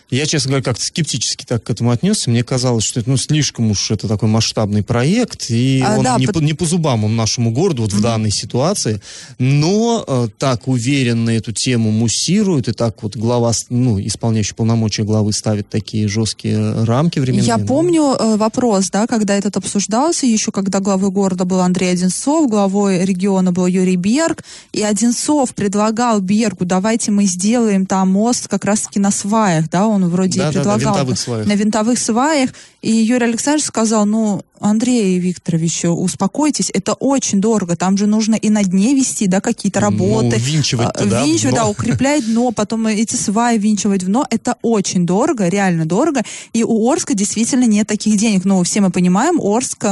я, 0.09 0.25
честно 0.25 0.49
говоря, 0.49 0.63
как-то 0.63 0.83
скептически 0.83 1.45
так 1.45 1.63
к 1.63 1.69
этому 1.69 1.89
отнесся. 1.91 2.29
Мне 2.29 2.43
казалось, 2.43 2.83
что 2.83 2.99
это 2.99 3.09
ну, 3.09 3.17
слишком 3.17 3.71
уж 3.71 3.89
это 3.89 4.07
такой 4.07 4.29
масштабный 4.29 4.83
проект, 4.83 5.49
и 5.49 5.83
а, 5.85 5.97
он 5.97 6.03
да, 6.03 6.17
не, 6.17 6.27
по, 6.27 6.39
не 6.39 6.53
по 6.53 6.65
зубам 6.65 7.03
он 7.05 7.15
нашему 7.15 7.51
городу 7.51 7.81
вот 7.81 7.91
mm-hmm. 7.91 7.97
в 7.97 8.01
данной 8.01 8.31
ситуации. 8.31 9.01
Но 9.39 10.03
э, 10.07 10.27
так 10.37 10.67
уверенно 10.67 11.31
эту 11.31 11.51
тему 11.51 11.91
муссирует, 11.91 12.67
и 12.67 12.71
так 12.71 13.01
вот 13.01 13.15
глава, 13.15 13.51
ну, 13.69 13.99
исполняющий 13.99 14.53
полномочия 14.53 15.03
главы 15.03 15.33
ставит 15.33 15.69
такие 15.69 16.07
жесткие 16.07 16.83
рамки 16.83 17.19
временные. 17.19 17.45
Я 17.45 17.57
помню 17.57 18.15
э, 18.17 18.37
вопрос, 18.37 18.89
да, 18.91 19.07
когда 19.07 19.35
этот 19.35 19.57
обсуждался, 19.57 20.27
еще 20.27 20.51
когда 20.51 20.79
главой 20.81 21.09
города 21.09 21.45
был 21.45 21.61
Андрей 21.61 21.91
Одинцов, 21.91 22.47
главой 22.49 23.03
региона 23.05 23.51
был 23.51 23.65
Юрий 23.65 23.95
Берг, 23.95 24.43
и 24.71 24.83
Одинцов 24.83 25.55
предлагал 25.55 26.21
Бергу, 26.21 26.65
давайте 26.65 27.11
мы 27.11 27.25
сделаем 27.25 27.87
там 27.87 28.11
мост 28.11 28.47
как 28.47 28.65
раз-таки 28.65 28.99
на 28.99 29.09
сваях, 29.09 29.69
да, 29.69 29.87
он 29.87 29.94
вроде 30.03 30.39
да, 30.39 30.51
предлагал. 30.51 30.77
Да, 30.77 30.85
на 30.85 30.89
винтовых 30.93 31.19
сваях. 31.19 31.47
На 31.47 31.55
винтовых 31.55 31.99
сваях. 31.99 32.49
И 32.81 32.91
Юрий 32.91 33.25
Александрович 33.25 33.65
сказал, 33.65 34.05
ну, 34.05 34.43
Андрей 34.59 35.17
Викторович, 35.19 35.85
успокойтесь, 35.85 36.69
это 36.73 36.93
очень 36.93 37.41
дорого, 37.41 37.75
там 37.75 37.97
же 37.97 38.07
нужно 38.07 38.35
и 38.35 38.49
на 38.49 38.63
дне 38.63 38.95
вести, 38.95 39.27
да, 39.27 39.41
какие-то 39.41 39.79
ну, 39.79 39.85
работы. 39.85 40.37
Ну, 40.37 40.37
винчивать 40.37 40.93
туда, 40.93 41.23
Винчивать, 41.23 41.55
да, 41.55 41.67
укреплять 41.67 42.25
дно, 42.25 42.51
потом 42.51 42.87
эти 42.87 43.15
сваи 43.15 43.57
винчивать 43.57 44.03
в 44.03 44.07
дно, 44.07 44.25
это 44.29 44.55
очень 44.61 45.05
дорого, 45.05 45.47
реально 45.47 45.85
дорого. 45.85 46.21
И 46.53 46.63
у 46.63 46.91
Орска 46.91 47.13
действительно 47.13 47.65
нет 47.65 47.87
таких 47.87 48.17
денег. 48.17 48.45
Но 48.45 48.61
все 48.63 48.81
мы 48.81 48.91
понимаем, 48.91 49.39
Орск 49.41 49.85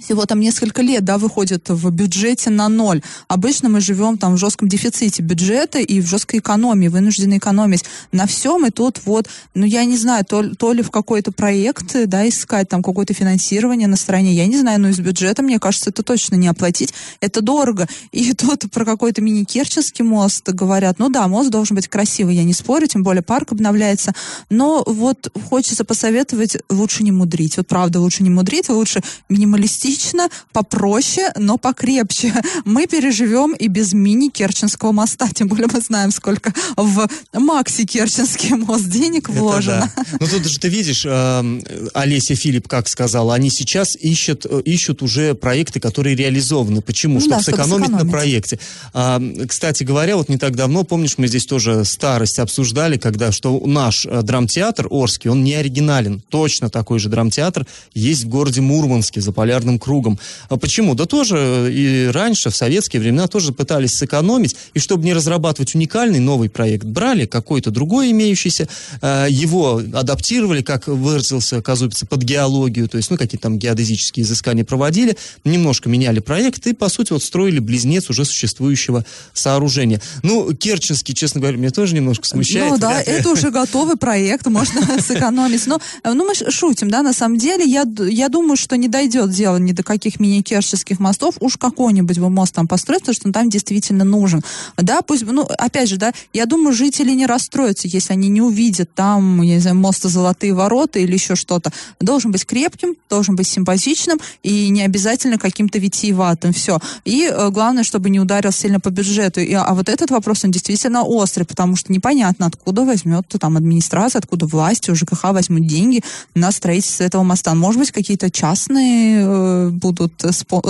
всего 0.00 0.26
там 0.26 0.40
несколько 0.40 0.82
лет, 0.82 1.04
да, 1.04 1.18
выходит 1.18 1.68
в 1.68 1.90
бюджете 1.90 2.50
на 2.50 2.68
ноль. 2.68 3.02
Обычно 3.26 3.68
мы 3.68 3.80
живем 3.80 4.18
там 4.18 4.34
в 4.34 4.38
жестком 4.38 4.68
дефиците 4.68 5.22
бюджета 5.22 5.78
и 5.78 6.00
в 6.00 6.06
жесткой 6.06 6.40
экономии, 6.40 6.88
вынуждены 6.88 7.38
экономить 7.38 7.84
на 8.12 8.26
всем, 8.26 8.66
и 8.66 8.70
тут 8.70 9.00
вот, 9.04 9.28
ну, 9.54 9.66
я 9.66 9.84
не 9.84 9.96
знаю, 9.96 10.24
то, 10.24 10.42
то 10.54 10.72
ли 10.72 10.82
в 10.82 10.90
какой-то 10.90 11.32
проект, 11.32 11.96
да, 12.06 12.28
искать 12.28 12.68
там 12.68 12.82
какое-то 12.82 13.14
финансирование 13.14 13.88
на 13.88 13.96
стороне, 13.96 14.32
я 14.32 14.46
не 14.46 14.58
знаю, 14.58 14.80
но 14.80 14.88
из 14.88 14.98
бюджета, 14.98 15.42
мне 15.42 15.58
кажется, 15.58 15.90
это 15.90 16.02
точно 16.02 16.36
не 16.36 16.48
оплатить, 16.48 16.94
это 17.20 17.40
дорого. 17.40 17.86
И 18.12 18.32
тут 18.34 18.70
про 18.70 18.84
какой-то 18.84 19.20
мини-керченский 19.20 20.04
мост 20.04 20.48
говорят, 20.48 20.98
ну 20.98 21.08
да, 21.08 21.26
мост 21.28 21.50
должен 21.50 21.76
быть 21.76 21.88
красивый, 21.88 22.36
я 22.36 22.44
не 22.44 22.54
спорю, 22.54 22.86
тем 22.86 23.02
более 23.02 23.22
парк 23.22 23.52
обновляется, 23.52 24.12
но 24.50 24.84
вот 24.86 25.32
хочется 25.48 25.84
посоветовать 25.84 26.56
лучше 26.70 27.02
не 27.02 27.12
мудрить, 27.12 27.56
вот 27.56 27.66
правда, 27.66 28.00
лучше 28.00 28.22
не 28.22 28.30
мудрить, 28.30 28.68
лучше 28.68 29.02
минималистично 29.28 29.87
реалистично, 29.88 30.28
попроще, 30.52 31.32
но 31.36 31.58
покрепче. 31.58 32.32
Мы 32.64 32.86
переживем 32.86 33.54
и 33.54 33.68
без 33.68 33.92
мини-Керченского 33.92 34.92
моста, 34.92 35.28
тем 35.34 35.48
более 35.48 35.68
мы 35.72 35.80
знаем, 35.80 36.10
сколько 36.10 36.52
в 36.76 37.08
Макси-Керченский 37.32 38.54
мост 38.56 38.88
денег 38.88 39.28
вложено. 39.28 39.90
Да. 39.96 40.04
Ну 40.20 40.26
тут 40.26 40.46
же 40.46 40.58
ты 40.58 40.68
видишь, 40.68 41.04
э, 41.06 41.88
Олеся 41.94 42.34
Филипп 42.34 42.68
как 42.68 42.88
сказала, 42.88 43.34
они 43.34 43.50
сейчас 43.50 43.96
ищут, 43.96 44.46
э, 44.48 44.60
ищут 44.64 45.02
уже 45.02 45.34
проекты, 45.34 45.80
которые 45.80 46.16
реализованы. 46.16 46.80
Почему? 46.80 47.14
Ну, 47.14 47.20
чтобы, 47.20 47.36
да, 47.36 47.42
сэкономить 47.42 47.68
чтобы 47.68 47.84
сэкономить 47.86 48.04
на 48.04 48.10
проекте. 48.10 48.58
А, 48.92 49.20
кстати 49.48 49.84
говоря, 49.84 50.16
вот 50.16 50.28
не 50.28 50.38
так 50.38 50.56
давно, 50.56 50.84
помнишь, 50.84 51.18
мы 51.18 51.28
здесь 51.28 51.46
тоже 51.46 51.84
старость 51.84 52.38
обсуждали, 52.38 52.98
когда 52.98 53.32
что 53.32 53.60
наш 53.64 54.06
э, 54.06 54.22
драмтеатр 54.22 54.86
Орский, 54.90 55.30
он 55.30 55.44
не 55.44 55.54
оригинален. 55.54 56.22
Точно 56.28 56.70
такой 56.70 56.98
же 56.98 57.08
драмтеатр 57.08 57.66
есть 57.94 58.24
в 58.24 58.28
городе 58.28 58.60
Мурманске 58.60 59.20
за 59.20 59.32
полярным 59.32 59.77
кругом. 59.78 60.18
А 60.48 60.56
почему? 60.56 60.94
Да 60.94 61.06
тоже 61.06 61.72
и 61.72 62.10
раньше, 62.12 62.50
в 62.50 62.56
советские 62.56 63.00
времена, 63.00 63.26
тоже 63.28 63.52
пытались 63.52 63.94
сэкономить, 63.94 64.56
и 64.74 64.78
чтобы 64.78 65.04
не 65.04 65.14
разрабатывать 65.14 65.74
уникальный 65.74 66.20
новый 66.20 66.50
проект, 66.50 66.84
брали 66.84 67.26
какой-то 67.26 67.70
другой 67.70 68.10
имеющийся, 68.10 68.68
а, 69.00 69.26
его 69.26 69.82
адаптировали, 69.92 70.62
как 70.62 70.86
выразился 70.86 71.62
Казупица, 71.62 72.06
под 72.06 72.22
геологию, 72.22 72.88
то 72.88 72.96
есть, 72.96 73.10
ну, 73.10 73.16
какие-то 73.16 73.42
там 73.42 73.58
геодезические 73.58 74.24
изыскания 74.24 74.64
проводили, 74.64 75.16
немножко 75.44 75.88
меняли 75.88 76.20
проект 76.20 76.66
и, 76.66 76.74
по 76.74 76.88
сути, 76.88 77.12
вот 77.12 77.22
строили 77.22 77.58
близнец 77.58 78.10
уже 78.10 78.24
существующего 78.24 79.04
сооружения. 79.32 80.00
Ну, 80.22 80.54
Керченский, 80.54 81.14
честно 81.14 81.40
говоря, 81.40 81.58
меня 81.58 81.70
тоже 81.70 81.94
немножко 81.94 82.26
смущает. 82.26 82.72
Ну, 82.72 82.78
да, 82.78 83.00
это 83.00 83.30
уже 83.30 83.50
готовый 83.50 83.96
проект, 83.96 84.46
можно 84.46 85.00
сэкономить. 85.00 85.66
Но, 85.66 85.80
ну, 86.04 86.26
мы 86.26 86.34
шутим, 86.34 86.90
да, 86.90 87.02
на 87.02 87.12
самом 87.12 87.38
деле, 87.38 87.64
я, 87.64 87.84
я 88.08 88.28
думаю, 88.28 88.56
что 88.56 88.76
не 88.76 88.88
дойдет 88.88 89.30
дело 89.30 89.57
ни 89.64 89.72
до 89.72 89.82
каких 89.82 90.20
мини-керченских 90.20 91.00
мостов, 91.00 91.36
уж 91.40 91.56
какой-нибудь 91.56 92.18
бы 92.18 92.30
мост 92.30 92.54
там 92.54 92.66
построить, 92.66 93.00
потому 93.00 93.14
что 93.14 93.28
он 93.28 93.32
там 93.32 93.50
действительно 93.50 94.04
нужен. 94.04 94.42
Да, 94.76 95.02
пусть, 95.02 95.24
ну, 95.24 95.42
опять 95.42 95.88
же, 95.88 95.96
да, 95.96 96.12
я 96.32 96.46
думаю, 96.46 96.72
жители 96.72 97.12
не 97.12 97.26
расстроятся, 97.26 97.88
если 97.88 98.12
они 98.12 98.28
не 98.28 98.42
увидят 98.42 98.94
там, 98.94 99.42
я 99.42 99.54
не 99.54 99.60
знаю, 99.60 99.76
моста 99.76 100.08
Золотые 100.08 100.54
ворота 100.54 100.98
или 100.98 101.12
еще 101.12 101.36
что-то. 101.36 101.72
Должен 102.00 102.32
быть 102.32 102.44
крепким, 102.44 102.96
должен 103.08 103.36
быть 103.36 103.46
симпатичным 103.46 104.18
и 104.42 104.68
не 104.68 104.82
обязательно 104.82 105.38
каким-то 105.38 105.78
витиеватым. 105.78 106.52
Все. 106.52 106.78
И 107.04 107.30
э, 107.30 107.50
главное, 107.50 107.84
чтобы 107.84 108.10
не 108.10 108.20
ударил 108.20 108.52
сильно 108.52 108.80
по 108.80 108.90
бюджету. 108.90 109.40
И, 109.40 109.52
а 109.52 109.74
вот 109.74 109.88
этот 109.88 110.10
вопрос, 110.10 110.44
он 110.44 110.50
действительно 110.50 111.02
острый, 111.02 111.44
потому 111.44 111.76
что 111.76 111.92
непонятно, 111.92 112.46
откуда 112.46 112.82
возьмет 112.84 113.26
там 113.40 113.56
администрация, 113.56 114.20
откуда 114.20 114.46
власти, 114.46 114.90
у 114.90 114.94
ЖКХ 114.94 115.24
возьмут 115.24 115.66
деньги 115.66 116.02
на 116.34 116.50
строительство 116.52 117.04
этого 117.04 117.22
моста. 117.22 117.54
Может 117.54 117.80
быть, 117.80 117.92
какие-то 117.92 118.30
частные 118.30 119.22
э, 119.22 119.47
будут 119.70 120.12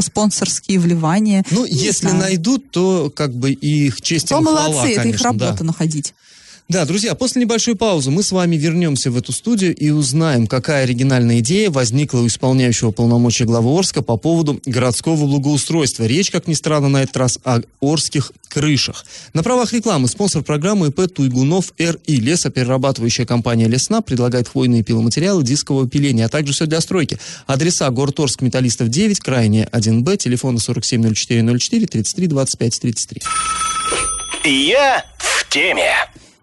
спонсорские 0.00 0.78
вливания. 0.78 1.44
Ну, 1.50 1.64
если 1.64 2.08
знаю. 2.08 2.20
найдут, 2.20 2.70
то 2.70 3.12
как 3.14 3.34
бы 3.34 3.52
их 3.52 4.00
честь 4.00 4.28
то 4.28 4.40
молодцы, 4.40 4.72
хвала, 4.72 4.82
конечно, 4.82 5.00
это 5.00 5.08
их 5.08 5.22
работа 5.22 5.58
да. 5.58 5.64
находить. 5.64 6.14
Да, 6.68 6.84
друзья, 6.84 7.14
после 7.14 7.40
небольшой 7.40 7.76
паузы 7.76 8.10
мы 8.10 8.22
с 8.22 8.30
вами 8.30 8.56
вернемся 8.56 9.10
в 9.10 9.16
эту 9.16 9.32
студию 9.32 9.74
и 9.74 9.88
узнаем, 9.88 10.46
какая 10.46 10.82
оригинальная 10.82 11.38
идея 11.38 11.70
возникла 11.70 12.18
у 12.18 12.26
исполняющего 12.26 12.90
полномочия 12.90 13.46
главы 13.46 13.74
Орска 13.74 14.02
по 14.02 14.18
поводу 14.18 14.60
городского 14.66 15.16
благоустройства. 15.24 16.04
Речь, 16.04 16.30
как 16.30 16.46
ни 16.46 16.52
странно, 16.52 16.90
на 16.90 17.02
этот 17.02 17.16
раз 17.16 17.38
о 17.42 17.60
орских 17.80 18.32
крышах. 18.48 19.06
На 19.32 19.42
правах 19.42 19.72
рекламы 19.72 20.08
спонсор 20.08 20.42
программы 20.42 20.88
ИП 20.88 21.10
Туйгунов 21.10 21.72
РИ. 21.78 21.96
Лесоперерабатывающая 22.06 23.24
компания 23.24 23.66
Лесна 23.66 24.02
предлагает 24.02 24.48
хвойные 24.48 24.82
пиломатериалы 24.82 25.42
дискового 25.42 25.88
пиления, 25.88 26.26
а 26.26 26.28
также 26.28 26.52
все 26.52 26.66
для 26.66 26.82
стройки. 26.82 27.18
Адреса 27.46 27.88
город 27.88 28.20
Орск, 28.20 28.42
Металлистов 28.42 28.90
9, 28.90 29.20
крайне 29.20 29.66
1Б, 29.72 30.18
телефоны 30.18 30.58
470404 30.58 31.86
33 31.86 32.26
25 32.26 32.80
33. 32.80 33.22
Я 34.44 35.06
в 35.16 35.48
теме. 35.48 35.94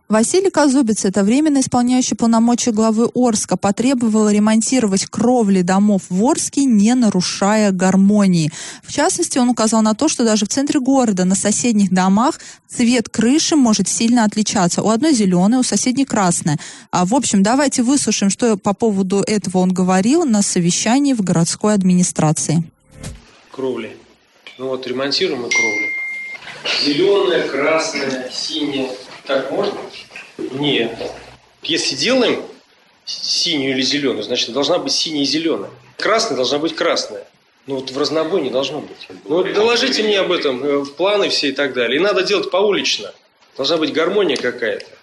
Василий 0.08 0.52
Казубец, 0.52 1.04
это 1.04 1.24
временно 1.24 1.62
исполняющий 1.62 2.14
полномочия 2.14 2.72
главы 2.72 3.10
Орска, 3.16 3.58
потребовал 3.58 4.30
ремонтировать 4.30 5.08
кровли 5.08 5.64
домов 5.64 6.04
в 6.10 6.24
Орске, 6.24 6.66
не 6.66 6.94
нарушая 6.94 7.72
гармонии. 7.72 8.52
В 8.84 8.94
частности, 8.94 9.40
он 9.40 9.50
указал 9.50 9.82
на 9.82 9.96
то, 9.96 10.08
что 10.08 10.24
даже 10.24 10.46
в 10.46 10.50
центре 10.50 10.80
города 10.80 11.26
на 11.26 11.34
соседних 11.34 11.92
домах 11.92 12.40
цвет 12.68 13.10
крыши 13.10 13.56
может 13.56 13.88
сильно 13.88 14.26
отличаться. 14.26 14.84
У 14.84 14.90
одной 14.90 15.16
зеленая, 15.16 15.60
у 15.60 15.64
соседней 15.64 16.06
красная. 16.06 16.60
А, 16.92 17.06
в 17.06 17.16
общем, 17.16 17.42
давайте 17.42 17.82
выслушаем, 17.82 18.30
что 18.30 18.58
по 18.58 18.76
поводу 18.76 19.24
этого 19.26 19.58
он 19.58 19.74
говорил 19.74 20.24
на 20.24 20.44
совещании 20.44 21.14
в 21.14 21.22
городской 21.22 21.74
администрации. 21.74 22.64
Кровли. 23.52 23.98
Ну 24.60 24.68
вот 24.68 24.86
ремонтируем 24.86 25.42
мы 25.42 25.50
кровли. 25.50 25.90
Зеленая, 26.84 27.48
красная, 27.48 28.30
синяя 28.32 28.92
так 29.26 29.52
можно? 29.52 29.78
Нет. 30.38 30.92
Если 31.64 31.96
делаем 31.96 32.44
синюю 33.06 33.72
или 33.72 33.82
зеленую, 33.82 34.24
значит 34.24 34.52
должна 34.54 34.78
быть 34.78 34.92
синяя 34.92 35.24
и 35.24 35.26
зеленая. 35.26 35.72
Красная 35.98 36.36
должна 36.36 36.60
быть 36.60 36.76
красная. 36.76 37.26
Ну 37.68 37.76
вот 37.76 37.90
в 37.90 37.98
разнобой 37.98 38.42
не 38.42 38.50
должно 38.50 38.82
быть. 38.82 39.08
Ну 39.26 39.38
вот 39.38 39.54
доложите 39.54 40.04
мне 40.04 40.20
об 40.20 40.32
этом, 40.32 40.64
э, 40.64 40.86
планы 40.86 41.30
все 41.30 41.50
и 41.50 41.52
так 41.52 41.74
далее. 41.74 42.00
И 42.00 42.04
надо 42.04 42.24
делать 42.24 42.52
поулично. 42.52 43.12
Должна 43.58 43.78
быть 43.78 43.94
гармония 43.94 44.38
какая-то. 44.38 44.95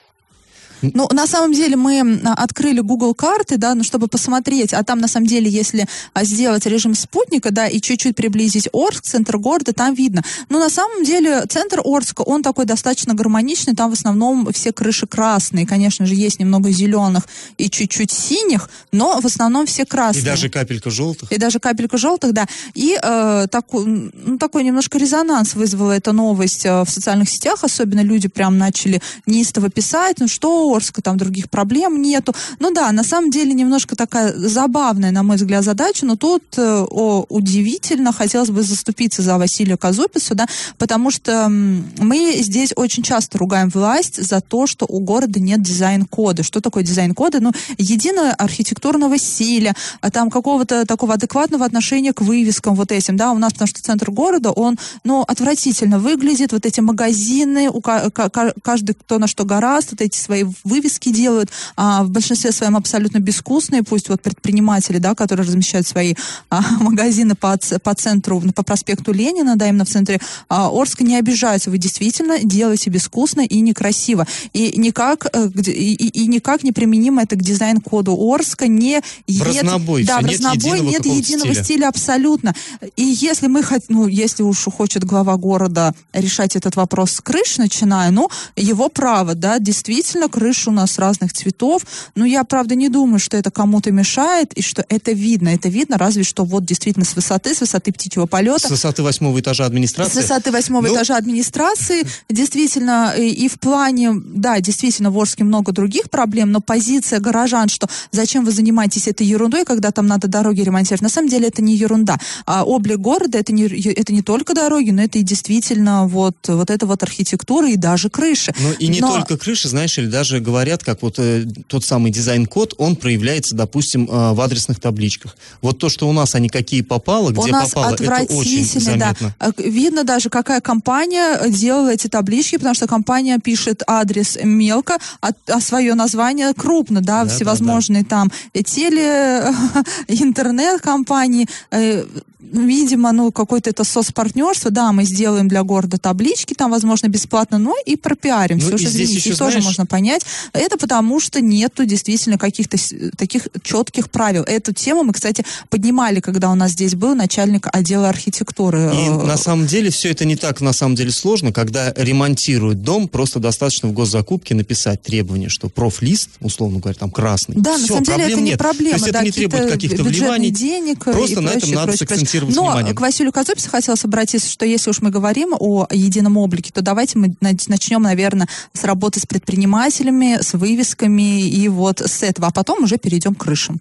Ну, 0.95 1.09
на 1.13 1.27
самом 1.27 1.53
деле 1.53 1.77
мы 1.77 2.21
открыли 2.25 2.81
Google 2.81 3.15
карты, 3.15 3.57
да, 3.57 3.75
ну, 3.75 3.85
чтобы 3.85 4.09
посмотреть, 4.09 4.73
а 4.73 4.83
там 4.83 4.99
на 4.99 5.09
самом 5.09 5.27
деле, 5.27 5.51
если 5.51 5.87
а, 6.13 6.25
сделать 6.25 6.67
режим 6.67 6.95
спутника, 6.95 7.51
да, 7.51 7.67
и 7.69 7.81
чуть-чуть 7.81 8.17
приблизить 8.17 8.69
Орск, 8.73 9.05
центр 9.05 9.39
города, 9.39 9.73
там 9.73 9.95
видно. 9.95 10.23
Но 10.49 10.59
на 10.59 10.71
самом 10.71 11.05
деле 11.05 11.45
центр 11.49 11.81
Орска, 11.85 12.23
он 12.23 12.43
такой 12.43 12.65
достаточно 12.65 13.15
гармоничный, 13.15 13.75
там 13.75 13.91
в 13.91 13.95
основном 13.95 14.53
все 14.53 14.73
крыши 14.73 15.07
красные, 15.07 15.67
конечно 15.67 16.07
же, 16.07 16.15
есть 16.15 16.41
немного 16.41 16.71
зеленых 16.71 17.25
и 17.59 17.71
чуть-чуть 17.71 18.11
синих, 18.11 18.71
но 18.93 19.21
в 19.21 19.27
основном 19.27 19.67
все 19.67 19.85
красные. 19.85 20.23
И 20.23 20.27
даже 20.27 20.49
капелька 20.49 20.91
желтых. 20.91 21.31
И 21.33 21.39
даже 21.39 21.59
капелька 21.59 21.97
желтых, 21.97 22.33
да. 22.33 22.47
И 22.75 22.99
э, 23.01 23.47
такой, 23.51 23.85
ну, 23.87 24.39
такой 24.39 24.65
немножко 24.65 24.99
резонанс 24.99 25.55
вызвала 25.55 25.93
эта 25.93 26.13
новость 26.13 26.67
э, 26.67 26.83
в 26.83 26.89
социальных 26.89 27.29
сетях, 27.29 27.65
особенно 27.65 28.01
люди 28.01 28.29
прям 28.29 28.59
начали 28.59 29.01
неистово 29.27 29.71
писать, 29.71 30.17
ну 30.21 30.29
что, 30.29 30.72
Орска, 30.75 31.03
там 31.03 31.17
других 31.17 31.51
проблем 31.51 32.01
нету. 32.01 32.35
Ну 32.59 32.73
да, 32.73 32.91
на 32.93 33.05
самом 33.05 33.31
деле 33.31 33.53
немножко 33.53 33.97
такая 33.97 34.33
забавная, 34.37 35.11
на 35.11 35.23
мой 35.23 35.37
взгляд, 35.37 35.65
задача, 35.65 36.07
но 36.07 36.17
тут 36.17 36.43
э, 36.57 36.87
о, 36.89 37.27
удивительно 37.29 38.13
хотелось 38.13 38.51
бы 38.51 38.63
заступиться 38.63 39.23
за 39.23 39.39
Василия 39.39 39.77
Казупицу, 39.77 40.35
да, 40.35 40.47
потому 40.79 41.11
что 41.11 41.49
мы 41.49 42.37
здесь 42.41 42.73
очень 42.77 43.03
часто 43.03 43.39
ругаем 43.39 43.69
власть 43.69 44.23
за 44.23 44.41
то, 44.41 44.67
что 44.67 44.87
у 44.89 45.01
города 45.01 45.41
нет 45.41 45.63
дизайн-кода. 45.63 46.43
Что 46.43 46.61
такое 46.61 46.83
дизайн-коды? 46.83 47.41
Ну, 47.41 47.53
единого 47.79 48.31
архитектурного 48.31 49.19
стиля, 49.19 49.75
а 50.01 50.11
там 50.11 50.31
какого-то 50.31 50.87
такого 50.87 51.15
адекватного 51.15 51.65
отношения 51.65 52.13
к 52.13 52.21
вывескам 52.21 52.75
вот 52.75 52.93
этим, 52.93 53.17
да, 53.17 53.33
у 53.33 53.39
нас, 53.39 53.53
потому 53.53 53.69
что 53.69 53.83
центр 53.83 54.11
города, 54.11 54.51
он, 54.51 54.79
ну, 55.05 55.23
отвратительно 55.23 55.99
выглядит, 55.99 56.53
вот 56.53 56.67
эти 56.67 56.81
магазины, 56.81 57.69
у 57.71 57.81
каждый 57.81 58.95
кто 58.95 59.19
на 59.19 59.27
что 59.27 59.45
гораст, 59.45 59.93
вот 59.93 60.01
эти 60.01 60.19
свои 60.19 60.45
вывески 60.65 61.11
делают, 61.11 61.51
а 61.77 62.03
в 62.05 62.11
большинстве 62.11 62.53
своем 62.53 62.77
абсолютно 62.77 63.19
безвкусные, 63.19 63.83
пусть 63.83 64.09
вот 64.09 64.23
предприниматели, 64.23 64.99
да, 64.99 65.15
которые 65.15 65.47
размещают 65.47 65.87
свои 65.87 66.15
а, 66.51 66.63
магазины 66.81 67.35
по, 67.35 67.59
по 67.83 67.95
центру, 67.95 68.41
по 68.55 68.63
проспекту 68.63 69.13
Ленина, 69.13 69.57
да, 69.57 69.69
именно 69.69 69.85
в 69.85 69.89
центре 69.89 70.21
а, 70.49 70.69
Орска, 70.69 71.05
не 71.05 71.17
обижаются. 71.17 71.71
Вы 71.71 71.79
действительно 71.79 72.39
делаете 72.43 72.91
безвкусно 72.91 73.41
и 73.41 73.61
некрасиво. 73.61 74.27
И 74.53 74.79
никак, 74.79 75.27
э, 75.33 75.49
и, 75.67 75.95
и, 75.95 76.09
и 76.23 76.27
никак 76.27 76.63
не 76.63 76.73
применимо 76.73 77.23
это 77.23 77.37
к 77.37 77.43
дизайн-коду 77.43 78.17
Орска. 78.17 78.69
Не 78.69 79.01
в 79.27 79.43
разнобой. 79.43 80.05
Да, 80.05 80.21
в 80.21 80.27
разнобой 80.27 80.81
нет 80.81 81.05
единого, 81.05 81.15
нет 81.15 81.27
единого 81.27 81.53
стиля. 81.53 81.65
стиля 81.65 81.89
абсолютно. 81.89 82.55
И 82.97 83.03
если 83.03 83.49
мы 83.49 83.63
хотим, 83.63 83.97
ну, 83.97 84.07
если 84.07 84.43
уж 84.43 84.65
хочет 84.65 85.05
глава 85.05 85.37
города 85.37 85.95
решать 86.13 86.57
этот 86.57 86.77
вопрос 86.77 87.13
с 87.13 87.21
крыш, 87.21 87.59
начиная, 87.59 88.11
ну, 88.11 88.31
его 88.57 88.89
право, 88.89 89.35
да, 89.35 89.59
действительно, 89.59 90.29
крыша 90.43 90.71
у 90.71 90.73
нас 90.73 90.99
разных 90.99 91.33
цветов. 91.33 91.83
Но 92.17 92.27
я, 92.27 92.43
правда, 92.43 92.75
не 92.75 92.89
думаю, 92.89 93.21
что 93.21 93.37
это 93.37 93.53
кому-то 93.53 93.93
мешает, 93.93 94.53
и 94.55 94.63
что 94.63 94.85
это 94.89 95.13
видно. 95.13 95.51
Это 95.51 95.69
видно 95.69 95.99
разве 95.99 96.25
что 96.25 96.45
вот 96.45 96.65
действительно 96.65 97.05
с 97.05 97.15
высоты, 97.15 97.55
с 97.55 97.61
высоты 97.61 97.93
птичьего 97.93 98.27
полета. 98.27 98.67
С 98.67 98.71
высоты 98.71 99.05
восьмого 99.05 99.39
этажа 99.39 99.65
администрации. 99.67 100.19
С 100.19 100.23
высоты 100.23 100.51
восьмого 100.51 100.89
ну... 100.89 100.95
этажа 100.95 101.17
администрации. 101.17 102.05
Действительно, 102.29 103.15
и, 103.17 103.29
и 103.29 103.49
в 103.49 103.61
плане, 103.61 104.15
да, 104.15 104.59
действительно, 104.59 105.13
в 105.13 105.19
Орске 105.19 105.45
много 105.45 105.71
других 105.71 106.11
проблем, 106.11 106.51
но 106.51 106.61
позиция 106.61 107.21
горожан, 107.21 107.69
что 107.69 107.89
зачем 108.11 108.45
вы 108.45 108.51
занимаетесь 108.51 109.07
этой 109.07 109.25
ерундой, 109.25 109.65
когда 109.65 109.93
там 109.93 110.09
надо 110.09 110.27
дороги 110.27 110.63
ремонтировать, 110.63 111.03
на 111.03 111.09
самом 111.09 111.29
деле 111.29 111.47
это 111.47 111.63
не 111.63 111.77
ерунда. 111.77 112.19
А 112.47 112.65
облик 112.65 112.99
города 112.99 113.39
это 113.39 113.53
не, 113.53 113.67
это 113.93 114.13
не 114.13 114.23
только 114.23 114.55
дороги, 114.55 114.91
но 114.91 115.03
это 115.03 115.21
и 115.21 115.23
действительно 115.23 116.09
вот, 116.09 116.37
вот 116.49 116.69
эта 116.69 116.85
вот 116.87 117.05
архитектура 117.05 117.71
и 117.71 117.77
даже 117.77 118.11
крыши. 118.11 118.53
Ну 118.59 118.73
и 118.73 118.89
не 118.89 118.99
но... 119.01 119.13
только 119.13 119.39
крыши, 119.39 119.69
знаешь, 119.69 119.97
или 119.99 120.07
даже 120.07 120.32
говорят, 120.41 120.85
как 120.85 121.03
вот 121.03 121.19
э, 121.19 121.45
тот 121.67 121.85
самый 121.85 122.11
дизайн-код, 122.11 122.75
он 122.79 122.97
проявляется, 122.97 123.55
допустим, 123.55 124.09
э, 124.11 124.33
в 124.33 124.41
адресных 124.41 124.81
табличках. 124.81 125.37
Вот 125.61 125.79
то, 125.79 125.89
что 125.89 126.09
у 126.09 126.13
нас 126.13 126.35
они 126.35 126.49
какие 126.49 126.83
попало, 126.83 127.31
где 127.31 127.41
у 127.41 127.47
нас 127.47 127.71
попало, 127.71 127.95
это 127.95 128.35
очень 128.35 128.65
заметно. 128.65 129.35
Да. 129.39 129.53
Видно 129.57 130.05
даже, 130.05 130.29
какая 130.31 130.61
компания 130.61 131.39
делала 131.49 131.93
эти 131.93 132.09
таблички, 132.09 132.57
потому 132.57 132.75
что 132.75 132.87
компания 132.87 133.39
пишет 133.39 133.83
адрес 133.87 134.39
мелко, 134.43 134.99
а, 135.21 135.31
а 135.49 135.61
свое 135.61 135.95
название 135.95 136.55
крупно, 136.55 137.01
да, 137.01 137.25
да 137.25 137.31
всевозможные 137.31 138.03
да, 138.03 138.09
да. 138.09 138.31
там 138.55 138.65
теле, 138.65 139.55
интернет-компании, 140.09 141.49
э, 141.71 142.05
видимо, 142.53 143.13
ну, 143.13 143.33
какое-то 143.33 143.71
это 143.71 143.85
соцпартнерство, 143.85 144.71
да, 144.71 144.93
мы 144.93 145.05
сделаем 145.05 145.49
для 145.49 145.63
города 145.63 145.99
таблички, 145.99 146.55
там, 146.55 146.71
возможно, 146.71 147.09
бесплатно, 147.09 147.59
но 147.59 147.75
и 147.87 147.97
пропиарим. 147.97 148.59
Ну, 148.59 148.77
все, 148.77 148.89
здесь 148.89 149.11
еще, 149.11 149.31
тоже 149.31 149.53
знаешь... 149.53 149.65
можно 149.65 149.87
понять. 149.87 150.23
Это 150.53 150.77
потому, 150.77 151.21
что 151.21 151.41
нету 151.41 151.85
действительно 151.85 152.39
каких-то 152.39 152.77
таких 153.17 153.49
четких 153.63 154.11
правил. 154.11 154.43
Эту 154.43 154.73
тему 154.73 155.03
мы, 155.03 155.13
кстати, 155.13 155.45
поднимали, 155.71 156.21
когда 156.21 156.51
у 156.51 156.55
нас 156.55 156.73
здесь 156.73 156.95
был 156.95 157.15
начальник 157.15 157.69
отдела 157.73 158.09
архитектуры. 158.09 158.93
И 158.95 159.09
на 159.09 159.37
самом 159.37 159.67
деле 159.67 159.91
все 159.91 160.11
это 160.11 160.25
не 160.25 160.37
так, 160.37 160.61
на 160.61 160.73
самом 160.73 160.95
деле, 160.95 161.11
сложно. 161.11 161.53
Когда 161.53 161.93
ремонтируют 161.97 162.83
дом, 162.83 163.09
просто 163.09 163.39
достаточно 163.39 163.89
в 163.89 163.93
госзакупке 163.93 164.55
написать 164.55 165.03
требование, 165.03 165.49
что 165.49 165.69
профлист, 165.69 166.31
условно 166.41 166.81
говоря, 166.81 166.99
там 166.99 167.11
красный. 167.11 167.57
Да, 167.57 167.77
все, 167.79 167.99
на 167.99 168.05
самом 168.05 168.21
деле 168.21 168.33
это 168.33 168.41
не 168.41 168.51
нет. 168.51 168.59
проблема. 168.59 168.99
То 168.99 169.05
есть 169.05 169.13
да, 169.13 169.19
это 169.19 169.27
не 169.27 169.33
требует 169.33 169.71
каких-то 169.71 170.03
вливаний. 170.03 170.51
денег 170.51 171.05
просто 171.05 171.41
на 171.41 171.51
этом 171.51 171.71
надо 171.73 171.97
сакцентировать 171.97 172.42
акцентировать 172.47 172.57
Но 172.57 172.77
внимание. 172.79 172.95
к 172.95 173.01
Василию 173.01 173.33
Казупису 173.33 173.71
хотелось 173.71 174.05
обратиться, 174.05 174.51
что 174.51 174.65
если 174.65 174.91
уж 174.91 175.01
мы 175.01 175.11
говорим 175.11 175.55
о 175.59 175.87
едином 175.91 176.37
облике, 176.37 176.71
то 176.73 176.83
давайте 176.83 177.19
мы 177.19 177.35
начнем, 177.41 178.03
наверное, 178.03 178.49
с 178.73 178.85
работы 178.85 179.21
с 179.21 179.27
предпринимателями, 179.27 180.39
с 180.41 180.55
вывесками 180.55 181.43
и 181.43 181.69
вот 181.69 182.01
с 182.01 182.23
этого, 182.23 182.49
а 182.49 182.51
потом 182.51 182.85
уже 182.85 182.99
перейдем 182.99 183.35
к 183.35 183.43
крышам. 183.43 183.81